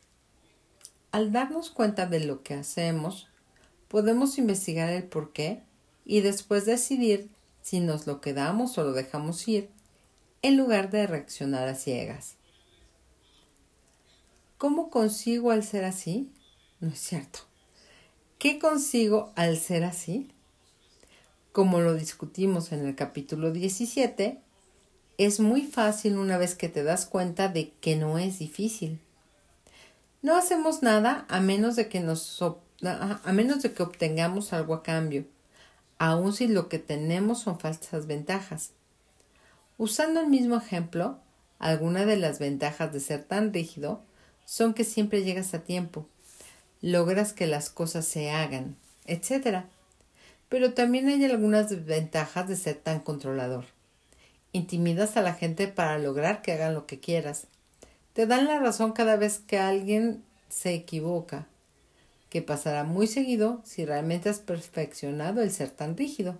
Al 1.14 1.32
darnos 1.32 1.70
cuenta 1.70 2.08
de 2.08 2.20
lo 2.20 2.44
que 2.44 2.56
hacemos, 2.56 3.30
podemos 3.88 4.38
investigar 4.38 4.90
el 4.90 5.06
por 5.06 5.32
qué 5.32 5.64
y 6.04 6.20
después 6.20 6.66
decidir 6.66 7.30
si 7.62 7.80
nos 7.80 8.06
lo 8.06 8.20
quedamos 8.20 8.78
o 8.78 8.84
lo 8.84 8.92
dejamos 8.92 9.48
ir, 9.48 9.70
en 10.42 10.58
lugar 10.58 10.90
de 10.90 11.08
reaccionar 11.08 11.70
a 11.70 11.76
ciegas. 11.76 12.36
¿Cómo 14.58 14.90
consigo 14.90 15.52
al 15.52 15.64
ser 15.64 15.86
así? 15.86 16.34
No 16.86 16.92
es 16.92 17.00
cierto. 17.00 17.40
¿Qué 18.38 18.60
consigo 18.60 19.34
al 19.36 19.58
ser 19.58 19.84
así? 19.84 20.30
Como 21.52 21.80
lo 21.80 21.96
discutimos 21.96 22.72
en 22.72 22.86
el 22.86 22.94
capítulo 22.94 23.52
17, 23.52 24.38
es 25.18 25.40
muy 25.40 25.64
fácil 25.64 26.20
una 26.20 26.38
vez 26.38 26.54
que 26.54 26.70
te 26.70 26.84
das 26.84 27.08
cuenta 27.08 27.48
de 27.48 27.72
que 27.82 27.96
no 27.96 28.20
es 28.20 28.38
difícil. 28.38 29.00
No 30.22 30.36
hacemos 30.36 30.84
nada 30.84 31.26
a 31.28 31.40
menos 31.40 31.76
de 31.76 31.90
que 31.90 32.02
nos 32.02 32.40
a 32.44 33.32
menos 33.34 33.64
de 33.64 33.74
que 33.74 33.82
obtengamos 33.82 34.54
algo 34.54 34.76
a 34.76 34.84
cambio 34.84 35.26
aun 35.98 36.34
si 36.34 36.48
lo 36.48 36.70
que 36.70 36.78
tenemos 36.78 37.40
son 37.40 37.58
falsas 37.58 38.06
ventajas. 38.06 38.74
Usando 39.80 40.20
el 40.20 40.28
mismo 40.28 40.56
ejemplo, 40.56 41.18
algunas 41.58 42.06
de 42.06 42.18
las 42.18 42.38
ventajas 42.38 42.94
de 42.94 43.00
ser 43.00 43.24
tan 43.24 43.52
rígido 43.56 44.04
son 44.46 44.76
que 44.76 44.84
siempre 44.84 45.24
llegas 45.24 45.56
a 45.56 45.64
tiempo, 45.64 46.08
logras 46.82 47.34
que 47.34 47.48
las 47.48 47.70
cosas 47.70 48.06
se 48.06 48.32
hagan, 48.32 48.76
etc. 49.06 49.64
Pero 50.50 50.74
también 50.74 51.08
hay 51.08 51.24
algunas 51.26 51.86
ventajas 51.86 52.48
de 52.48 52.56
ser 52.56 52.76
tan 52.76 53.00
controlador. 53.00 53.66
Intimidas 54.52 55.18
a 55.18 55.22
la 55.22 55.34
gente 55.34 55.68
para 55.68 55.98
lograr 56.00 56.42
que 56.42 56.54
hagan 56.54 56.74
lo 56.74 56.86
que 56.86 57.00
quieras. 57.00 57.48
Te 58.14 58.26
dan 58.26 58.46
la 58.46 58.60
razón 58.60 58.94
cada 58.94 59.18
vez 59.18 59.40
que 59.40 59.60
alguien 59.60 60.24
se 60.50 60.74
equivoca 60.74 61.48
que 62.36 62.42
pasará 62.42 62.84
muy 62.84 63.08
seguido 63.08 63.62
si 63.64 63.86
realmente 63.86 64.28
has 64.28 64.40
perfeccionado 64.40 65.42
el 65.42 65.52
ser 65.52 65.70
tan 65.70 65.96
rígido. 65.96 66.38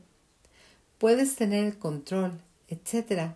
Puedes 0.98 1.38
tener 1.38 1.64
el 1.64 1.78
control, 1.78 2.34
etc. 2.68 3.32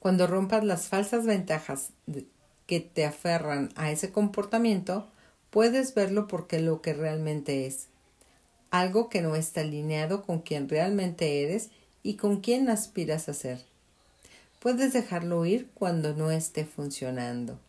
Cuando 0.00 0.26
rompas 0.26 0.64
las 0.64 0.88
falsas 0.88 1.24
ventajas 1.24 1.92
que 2.66 2.80
te 2.80 3.06
aferran 3.06 3.70
a 3.74 3.90
ese 3.90 4.12
comportamiento, 4.12 5.08
puedes 5.50 5.94
verlo 5.94 6.26
porque 6.26 6.60
lo 6.60 6.82
que 6.82 6.94
realmente 6.94 7.66
es. 7.66 7.88
Algo 8.70 9.08
que 9.08 9.22
no 9.22 9.34
está 9.34 9.62
alineado 9.62 10.22
con 10.22 10.40
quien 10.40 10.68
realmente 10.68 11.42
eres 11.42 11.70
y 12.02 12.16
con 12.16 12.40
quien 12.40 12.68
aspiras 12.68 13.28
a 13.28 13.34
ser. 13.34 13.64
Puedes 14.60 14.92
dejarlo 14.92 15.44
ir 15.46 15.70
cuando 15.74 16.14
no 16.14 16.30
esté 16.30 16.64
funcionando. 16.64 17.60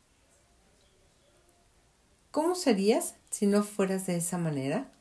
¿Cómo 2.32 2.56
serías 2.56 3.16
si 3.30 3.48
no 3.48 3.64
fueras 3.64 4.06
de 4.08 4.18
esa 4.18 4.38
manera? 4.38 4.92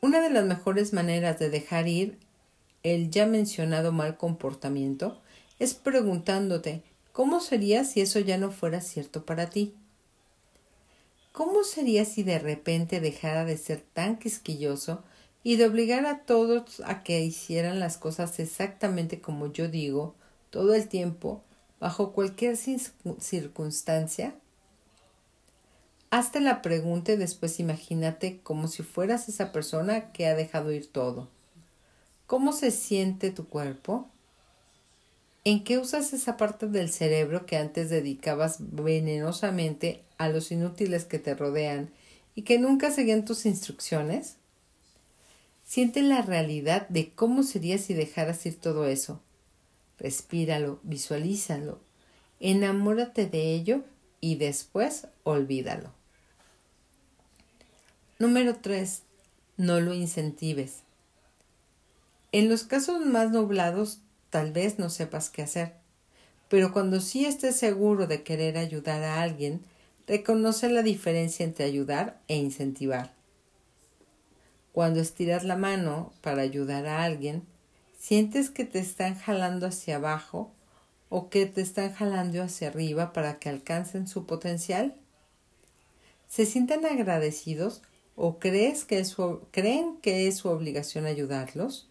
Una 0.00 0.20
de 0.20 0.30
las 0.30 0.44
mejores 0.44 0.92
maneras 0.92 1.38
de 1.38 1.50
dejar 1.50 1.88
ir 1.88 2.18
el 2.84 3.10
ya 3.10 3.26
mencionado 3.26 3.90
mal 3.90 4.16
comportamiento 4.16 5.20
es 5.58 5.74
preguntándote 5.74 6.84
¿cómo 7.16 7.40
sería 7.40 7.82
si 7.84 8.02
eso 8.02 8.20
ya 8.20 8.36
no 8.36 8.50
fuera 8.50 8.82
cierto 8.82 9.24
para 9.24 9.48
ti? 9.48 9.74
¿Cómo 11.32 11.64
sería 11.64 12.04
si 12.04 12.22
de 12.22 12.38
repente 12.38 13.00
dejara 13.00 13.46
de 13.46 13.56
ser 13.56 13.80
tan 13.80 14.18
quisquilloso 14.18 15.02
y 15.42 15.56
de 15.56 15.64
obligar 15.64 16.04
a 16.04 16.26
todos 16.26 16.82
a 16.84 17.02
que 17.02 17.22
hicieran 17.22 17.80
las 17.80 17.96
cosas 17.96 18.38
exactamente 18.38 19.22
como 19.22 19.50
yo 19.50 19.66
digo 19.68 20.14
todo 20.50 20.74
el 20.74 20.88
tiempo, 20.88 21.42
bajo 21.80 22.12
cualquier 22.12 22.58
circunstancia? 22.58 24.34
Hazte 26.10 26.40
la 26.40 26.60
pregunta 26.60 27.12
y 27.12 27.16
después 27.16 27.58
imagínate 27.60 28.40
como 28.42 28.68
si 28.68 28.82
fueras 28.82 29.30
esa 29.30 29.52
persona 29.52 30.12
que 30.12 30.26
ha 30.26 30.34
dejado 30.34 30.70
ir 30.70 30.92
todo. 30.92 31.30
¿Cómo 32.26 32.52
se 32.52 32.70
siente 32.70 33.30
tu 33.30 33.48
cuerpo? 33.48 34.10
¿En 35.46 35.62
qué 35.62 35.78
usas 35.78 36.12
esa 36.12 36.36
parte 36.36 36.66
del 36.66 36.90
cerebro 36.90 37.46
que 37.46 37.56
antes 37.56 37.88
dedicabas 37.88 38.56
venenosamente 38.58 40.02
a 40.18 40.28
los 40.28 40.50
inútiles 40.50 41.04
que 41.04 41.20
te 41.20 41.36
rodean 41.36 41.92
y 42.34 42.42
que 42.42 42.58
nunca 42.58 42.90
seguían 42.90 43.24
tus 43.24 43.46
instrucciones? 43.46 44.38
Siente 45.64 46.02
la 46.02 46.20
realidad 46.20 46.88
de 46.88 47.12
cómo 47.12 47.44
sería 47.44 47.78
si 47.78 47.94
dejaras 47.94 48.44
ir 48.44 48.58
todo 48.60 48.88
eso. 48.88 49.22
Respíralo, 50.00 50.80
visualízalo, 50.82 51.78
enamórate 52.40 53.26
de 53.26 53.54
ello 53.54 53.84
y 54.20 54.34
después 54.34 55.06
olvídalo. 55.22 55.92
Número 58.18 58.56
3. 58.56 59.02
No 59.58 59.78
lo 59.78 59.94
incentives. 59.94 60.80
En 62.32 62.48
los 62.48 62.64
casos 62.64 63.06
más 63.06 63.30
nublados 63.30 64.00
tal 64.30 64.52
vez 64.52 64.78
no 64.78 64.90
sepas 64.90 65.30
qué 65.30 65.42
hacer, 65.42 65.74
pero 66.48 66.72
cuando 66.72 67.00
sí 67.00 67.24
estés 67.24 67.56
seguro 67.56 68.06
de 68.06 68.22
querer 68.22 68.56
ayudar 68.58 69.02
a 69.02 69.22
alguien, 69.22 69.62
reconoce 70.06 70.68
la 70.68 70.82
diferencia 70.82 71.44
entre 71.44 71.64
ayudar 71.64 72.20
e 72.28 72.36
incentivar. 72.36 73.12
Cuando 74.72 75.00
estiras 75.00 75.44
la 75.44 75.56
mano 75.56 76.12
para 76.20 76.42
ayudar 76.42 76.86
a 76.86 77.02
alguien, 77.02 77.42
sientes 77.98 78.50
que 78.50 78.64
te 78.64 78.78
están 78.78 79.16
jalando 79.16 79.66
hacia 79.66 79.96
abajo 79.96 80.52
o 81.08 81.28
que 81.28 81.46
te 81.46 81.62
están 81.62 81.92
jalando 81.92 82.42
hacia 82.42 82.68
arriba 82.68 83.12
para 83.12 83.38
que 83.38 83.48
alcancen 83.48 84.06
su 84.06 84.26
potencial. 84.26 84.94
¿Se 86.28 86.44
sienten 86.46 86.84
agradecidos 86.84 87.82
o 88.16 88.38
crees 88.38 88.84
que 88.84 89.02
creen 89.50 89.96
que 90.02 90.28
es 90.28 90.36
su 90.38 90.48
obligación 90.48 91.06
ayudarlos? 91.06 91.88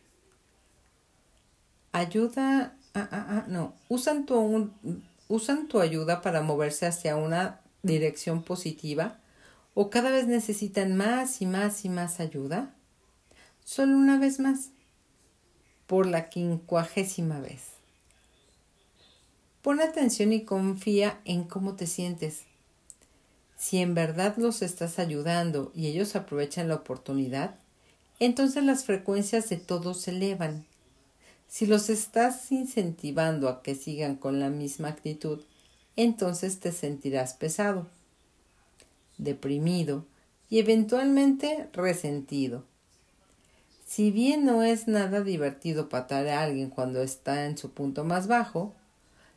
Ayuda, 1.96 2.76
ah, 2.94 3.08
ah, 3.12 3.26
ah, 3.30 3.46
no, 3.48 3.74
usan 3.88 4.26
tu, 4.26 4.70
usan 5.30 5.68
tu 5.68 5.80
ayuda 5.80 6.22
para 6.22 6.42
moverse 6.42 6.86
hacia 6.86 7.16
una 7.16 7.62
dirección 7.84 8.44
positiva 8.44 9.20
o 9.74 9.90
cada 9.90 10.12
vez 10.12 10.28
necesitan 10.28 10.98
más 10.98 11.42
y 11.42 11.46
más 11.46 11.86
y 11.86 11.90
más 11.90 12.20
ayuda? 12.20 12.74
Solo 13.64 13.96
una 13.96 14.20
vez 14.20 14.40
más, 14.40 14.72
por 15.88 16.06
la 16.06 16.30
quincuagésima 16.30 17.40
vez. 17.40 17.64
Pon 19.62 19.80
atención 19.80 20.34
y 20.34 20.44
confía 20.44 21.20
en 21.24 21.46
cómo 21.46 21.76
te 21.76 21.88
sientes. 21.88 22.44
Si 23.58 23.78
en 23.78 23.96
verdad 23.96 24.36
los 24.38 24.62
estás 24.62 25.00
ayudando 25.00 25.72
y 25.74 25.88
ellos 25.88 26.16
aprovechan 26.16 26.68
la 26.68 26.76
oportunidad, 26.76 27.56
entonces 28.20 28.64
las 28.64 28.84
frecuencias 28.84 29.50
de 29.50 29.58
todos 29.58 30.02
se 30.02 30.12
elevan 30.12 30.66
si 31.48 31.66
los 31.66 31.90
estás 31.90 32.52
incentivando 32.52 33.50
a 33.50 33.62
que 33.62 33.76
sigan 33.76 34.16
con 34.16 34.40
la 34.40 34.50
misma 34.50 34.90
actitud, 34.90 35.44
entonces 35.96 36.60
te 36.60 36.72
sentirás 36.72 37.34
pesado, 37.34 37.88
deprimido 39.18 40.06
y 40.50 40.60
eventualmente 40.60 41.70
resentido. 41.74 42.64
Si 43.86 44.12
bien 44.12 44.46
no 44.46 44.64
es 44.64 44.88
nada 44.88 45.22
divertido 45.22 45.90
patar 45.90 46.28
a 46.28 46.42
alguien 46.42 46.70
cuando 46.70 47.02
está 47.02 47.46
en 47.46 47.58
su 47.58 47.72
punto 47.72 48.04
más 48.04 48.28
bajo, 48.28 48.74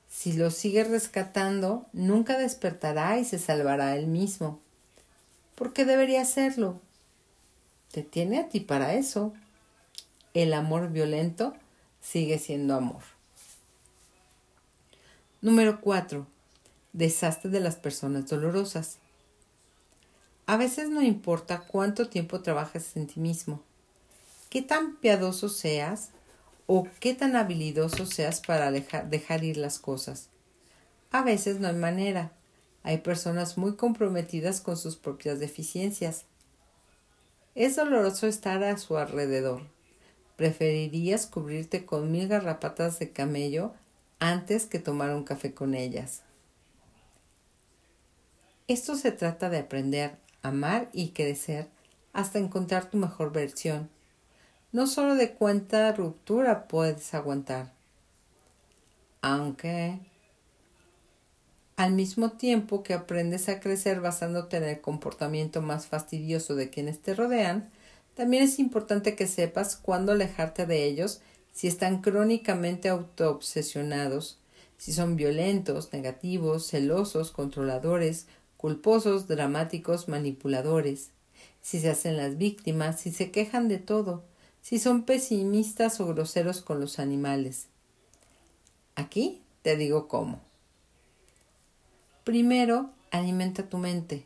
si 0.09 0.33
lo 0.33 0.51
sigues 0.51 0.89
rescatando, 0.89 1.87
nunca 1.93 2.39
despertará 2.39 3.19
y 3.19 3.25
se 3.25 3.39
salvará 3.39 3.95
él 3.95 4.07
mismo. 4.07 4.59
¿Por 5.55 5.73
qué 5.73 5.85
debería 5.85 6.23
hacerlo? 6.23 6.81
Te 7.93 8.03
tiene 8.03 8.39
a 8.39 8.49
ti 8.49 8.61
para 8.61 8.95
eso. 8.95 9.35
El 10.35 10.55
amor 10.55 10.91
violento 10.91 11.55
sigue 12.11 12.39
siendo 12.39 12.75
amor. 12.75 13.03
Número 15.43 15.83
4. 15.83 16.27
Desastre 16.95 17.51
de 17.51 17.61
las 17.61 17.77
personas 17.77 18.27
dolorosas. 18.29 18.97
A 20.47 20.57
veces 20.57 20.89
no 20.89 21.03
importa 21.03 21.61
cuánto 21.61 22.09
tiempo 22.09 22.41
trabajes 22.41 22.97
en 22.97 23.09
ti 23.09 23.21
mismo, 23.21 23.63
qué 24.49 24.63
tan 24.63 24.97
piadoso 24.97 25.51
seas 25.51 26.09
o 26.67 26.89
qué 26.99 27.15
tan 27.15 27.37
habilidoso 27.37 28.07
seas 28.07 28.41
para 28.41 28.71
dejar 28.71 29.45
ir 29.45 29.59
las 29.59 29.79
cosas. 29.79 30.31
A 31.11 31.23
veces 31.23 31.61
no 31.61 31.69
hay 31.69 31.77
manera. 31.77 32.33
Hay 32.85 32.99
personas 32.99 33.59
muy 33.59 33.77
comprometidas 33.77 34.63
con 34.63 34.79
sus 34.79 34.97
propias 34.97 35.41
deficiencias. 35.41 36.25
Es 37.55 37.77
doloroso 37.77 38.27
estar 38.27 38.65
a 38.65 38.79
su 38.79 38.97
alrededor 38.97 39.78
preferirías 40.39 41.27
cubrirte 41.27 41.85
con 41.85 42.13
mil 42.13 42.29
garrapatas 42.29 43.01
de 43.01 43.11
camello 43.11 43.75
antes 44.21 44.67
que 44.67 44.79
tomar 44.79 45.13
un 45.13 45.25
café 45.25 45.53
con 45.53 45.75
ellas. 45.75 46.23
Esto 48.69 48.95
se 48.95 49.11
trata 49.11 49.51
de 49.51 49.59
aprender, 49.59 50.17
amar 50.43 50.91
y 50.93 51.09
crecer 51.09 51.67
hasta 52.13 52.39
encontrar 52.39 52.89
tu 52.89 52.99
mejor 52.99 53.33
versión. 53.33 53.91
No 54.71 54.87
solo 54.87 55.17
de 55.17 55.33
cuánta 55.33 55.91
ruptura 55.93 56.69
puedes 56.69 57.15
aguantar. 57.15 57.73
Aunque 59.21 59.99
al 61.75 61.95
mismo 61.95 62.31
tiempo 62.31 62.85
que 62.85 62.95
aprendes 62.95 63.49
a 63.49 63.59
crecer 63.59 64.01
basándote 64.01 64.59
en 64.59 64.65
el 64.65 64.81
comportamiento 64.81 65.63
más 65.63 65.89
fastidioso 65.89 66.55
de 66.55 66.71
quienes 66.71 67.01
te 67.01 67.15
rodean, 67.15 67.73
también 68.19 68.43
es 68.43 68.59
importante 68.59 69.15
que 69.15 69.29
sepas 69.29 69.77
cuándo 69.77 70.11
alejarte 70.11 70.67
de 70.67 70.87
ellos 70.87 71.21
si 71.53 71.69
están 71.69 72.03
crónicamente 72.03 72.89
autoobsesionados, 72.89 74.41
si 74.77 74.93
son 74.93 75.15
violentos, 75.15 75.93
negativos, 75.93 76.67
celosos, 76.67 77.31
controladores, 77.31 78.27
culposos, 78.57 79.29
dramáticos, 79.29 80.09
manipuladores, 80.09 81.11
si 81.61 81.79
se 81.79 81.91
hacen 81.91 82.17
las 82.17 82.39
víctimas, 82.39 82.99
si 82.99 83.13
se 83.13 83.31
quejan 83.31 83.69
de 83.69 83.79
todo, 83.79 84.25
si 84.63 84.81
son 84.81 85.05
pesimistas 85.05 86.01
o 86.01 86.09
groseros 86.09 86.61
con 86.61 86.81
los 86.81 86.99
animales. 86.99 87.69
Aquí 88.97 89.43
te 89.63 89.77
digo 89.77 90.09
cómo. 90.09 90.41
Primero, 92.25 92.91
alimenta 93.13 93.69
tu 93.69 93.79
mente. 93.79 94.25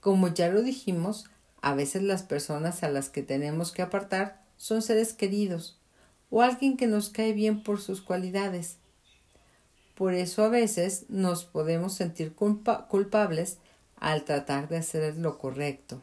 Como 0.00 0.26
ya 0.26 0.48
lo 0.48 0.62
dijimos, 0.62 1.26
a 1.62 1.74
veces 1.74 2.02
las 2.02 2.24
personas 2.24 2.82
a 2.82 2.90
las 2.90 3.08
que 3.08 3.22
tenemos 3.22 3.72
que 3.72 3.82
apartar 3.82 4.42
son 4.56 4.82
seres 4.82 5.14
queridos 5.14 5.78
o 6.28 6.42
alguien 6.42 6.76
que 6.76 6.86
nos 6.86 7.08
cae 7.08 7.32
bien 7.32 7.62
por 7.62 7.80
sus 7.80 8.02
cualidades. 8.02 8.78
Por 9.94 10.14
eso 10.14 10.44
a 10.44 10.48
veces 10.48 11.06
nos 11.08 11.44
podemos 11.44 11.94
sentir 11.94 12.34
culpables 12.34 13.58
al 13.96 14.24
tratar 14.24 14.68
de 14.68 14.78
hacer 14.78 15.16
lo 15.16 15.38
correcto. 15.38 16.02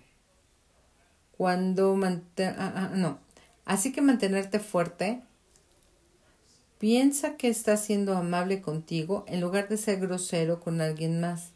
Cuando 1.36 1.98
ah, 2.04 2.22
ah, 2.58 2.91
no, 2.93 3.19
así 3.65 3.91
que 3.91 4.02
mantenerte 4.02 4.60
fuerte. 4.60 5.22
Piensa 6.78 7.36
que 7.36 7.50
estás 7.50 7.84
siendo 7.84 8.15
amable 8.15 8.62
contigo 8.62 9.26
en 9.28 9.41
lugar 9.41 9.67
de 9.67 9.78
ser 9.78 10.00
grosero 10.00 10.62
con 10.62 10.80
alguien 10.80 11.19
más. 11.19 11.52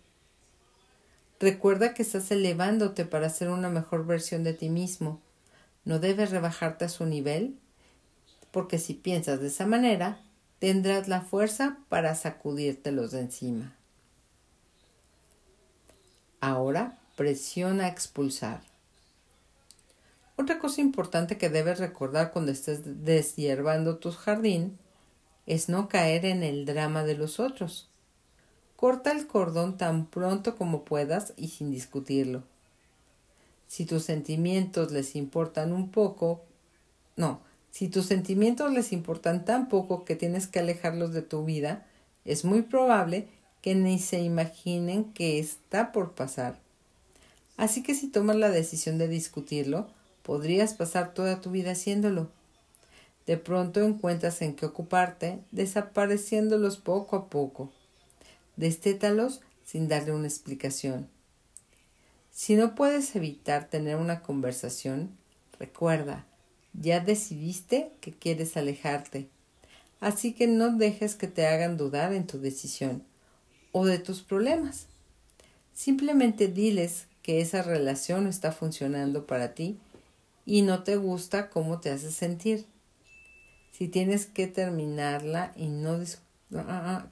Recuerda 1.43 1.93
que 1.93 2.03
estás 2.03 2.31
elevándote 2.31 3.03
para 3.03 3.27
ser 3.27 3.49
una 3.49 3.67
mejor 3.67 4.05
versión 4.05 4.45
de 4.45 4.53
ti 4.53 4.69
mismo. 4.69 5.19
No 5.83 5.99
debes 5.99 6.31
rebajarte 6.31 6.85
a 6.85 6.89
su 6.89 7.05
nivel, 7.05 7.59
porque 8.51 8.79
si 8.79 8.93
piensas 8.93 9.41
de 9.41 9.47
esa 9.47 9.65
manera, 9.65 10.21
tendrás 10.59 11.09
la 11.09 11.19
fuerza 11.19 11.79
para 11.89 12.15
sacudírtelos 12.15 13.11
de 13.11 13.19
encima. 13.19 13.75
Ahora 16.39 16.97
presiona 17.17 17.87
a 17.87 17.89
expulsar. 17.89 18.61
Otra 20.37 20.59
cosa 20.59 20.79
importante 20.79 21.37
que 21.37 21.49
debes 21.49 21.77
recordar 21.77 22.31
cuando 22.31 22.53
estés 22.53 23.03
deshiervando 23.03 23.97
tu 23.97 24.11
jardín 24.11 24.79
es 25.45 25.67
no 25.67 25.89
caer 25.89 26.23
en 26.23 26.41
el 26.41 26.65
drama 26.65 27.03
de 27.03 27.17
los 27.17 27.41
otros. 27.41 27.89
Corta 28.83 29.13
el 29.13 29.27
cordón 29.27 29.77
tan 29.77 30.07
pronto 30.07 30.57
como 30.57 30.83
puedas 30.83 31.31
y 31.37 31.47
sin 31.47 31.71
discutirlo. 31.71 32.43
Si 33.65 33.85
tus 33.85 34.03
sentimientos 34.03 34.91
les 34.91 35.15
importan 35.15 35.71
un 35.71 35.89
poco, 35.89 36.41
no, 37.15 37.39
si 37.71 37.87
tus 37.87 38.07
sentimientos 38.07 38.73
les 38.73 38.91
importan 38.91 39.45
tan 39.45 39.69
poco 39.69 40.03
que 40.03 40.17
tienes 40.17 40.47
que 40.47 40.59
alejarlos 40.59 41.13
de 41.13 41.21
tu 41.21 41.45
vida, 41.45 41.87
es 42.25 42.43
muy 42.43 42.61
probable 42.61 43.29
que 43.61 43.73
ni 43.73 43.99
se 43.99 44.19
imaginen 44.19 45.13
que 45.13 45.39
está 45.39 45.93
por 45.93 46.11
pasar. 46.11 46.59
Así 47.55 47.83
que 47.83 47.95
si 47.95 48.09
tomas 48.09 48.35
la 48.35 48.49
decisión 48.49 48.97
de 48.97 49.07
discutirlo, 49.07 49.87
podrías 50.23 50.73
pasar 50.73 51.13
toda 51.13 51.39
tu 51.39 51.51
vida 51.51 51.71
haciéndolo. 51.71 52.27
De 53.27 53.37
pronto 53.37 53.79
encuentras 53.79 54.41
en 54.41 54.57
qué 54.57 54.65
ocuparte, 54.65 55.39
desapareciéndolos 55.51 56.75
poco 56.75 57.15
a 57.15 57.29
poco. 57.29 57.71
Destétalos 58.55 59.41
sin 59.63 59.87
darle 59.87 60.11
una 60.11 60.27
explicación. 60.27 61.07
Si 62.31 62.55
no 62.55 62.75
puedes 62.75 63.15
evitar 63.15 63.69
tener 63.69 63.95
una 63.95 64.21
conversación, 64.21 65.15
recuerda, 65.59 66.25
ya 66.73 66.99
decidiste 66.99 67.91
que 68.01 68.11
quieres 68.11 68.57
alejarte, 68.57 69.29
así 69.99 70.33
que 70.33 70.47
no 70.47 70.75
dejes 70.75 71.15
que 71.15 71.27
te 71.27 71.45
hagan 71.47 71.77
dudar 71.77 72.13
en 72.13 72.25
tu 72.25 72.39
decisión 72.39 73.03
o 73.71 73.85
de 73.85 73.99
tus 73.99 74.21
problemas. 74.21 74.87
Simplemente 75.73 76.47
diles 76.47 77.05
que 77.21 77.41
esa 77.41 77.61
relación 77.61 78.25
no 78.25 78.29
está 78.29 78.51
funcionando 78.51 79.25
para 79.25 79.53
ti 79.53 79.77
y 80.45 80.61
no 80.61 80.83
te 80.83 80.95
gusta 80.97 81.49
cómo 81.49 81.79
te 81.79 81.89
hace 81.89 82.11
sentir. 82.11 82.65
Si 83.71 83.87
tienes 83.87 84.25
que 84.25 84.47
terminarla 84.47 85.53
y 85.55 85.67
no 85.67 85.93
ah, 85.93 86.03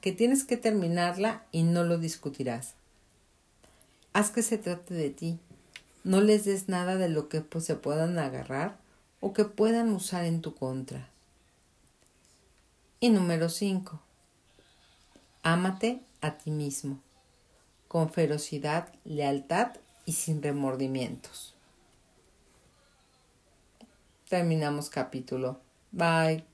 que 0.02 0.12
tienes 0.12 0.44
que 0.44 0.58
terminarla 0.58 1.44
y 1.52 1.64
no 1.64 1.84
lo 1.84 1.98
discutirás. 1.98 2.76
Haz 4.14 4.32
que 4.32 4.44
se 4.44 4.58
trate 4.58 4.94
de 4.94 5.10
ti. 5.10 5.40
No 6.04 6.22
les 6.22 6.46
des 6.46 6.68
nada 6.68 6.96
de 6.96 7.10
lo 7.10 7.30
que 7.30 7.42
pues, 7.42 7.66
se 7.66 7.76
puedan 7.76 8.18
agarrar 8.20 8.78
o 9.20 9.34
que 9.34 9.46
puedan 9.46 9.90
usar 9.94 10.26
en 10.26 10.42
tu 10.42 10.56
contra. 10.56 11.10
Y 13.00 13.10
número 13.10 13.50
5. 13.50 14.00
Ámate 15.44 16.02
a 16.22 16.38
ti 16.38 16.52
mismo, 16.52 17.00
con 17.88 18.12
ferocidad, 18.12 18.90
lealtad 19.06 19.74
y 20.06 20.14
sin 20.14 20.44
remordimientos. 20.44 21.56
Terminamos 24.30 24.90
capítulo. 24.90 25.60
Bye. 25.92 26.51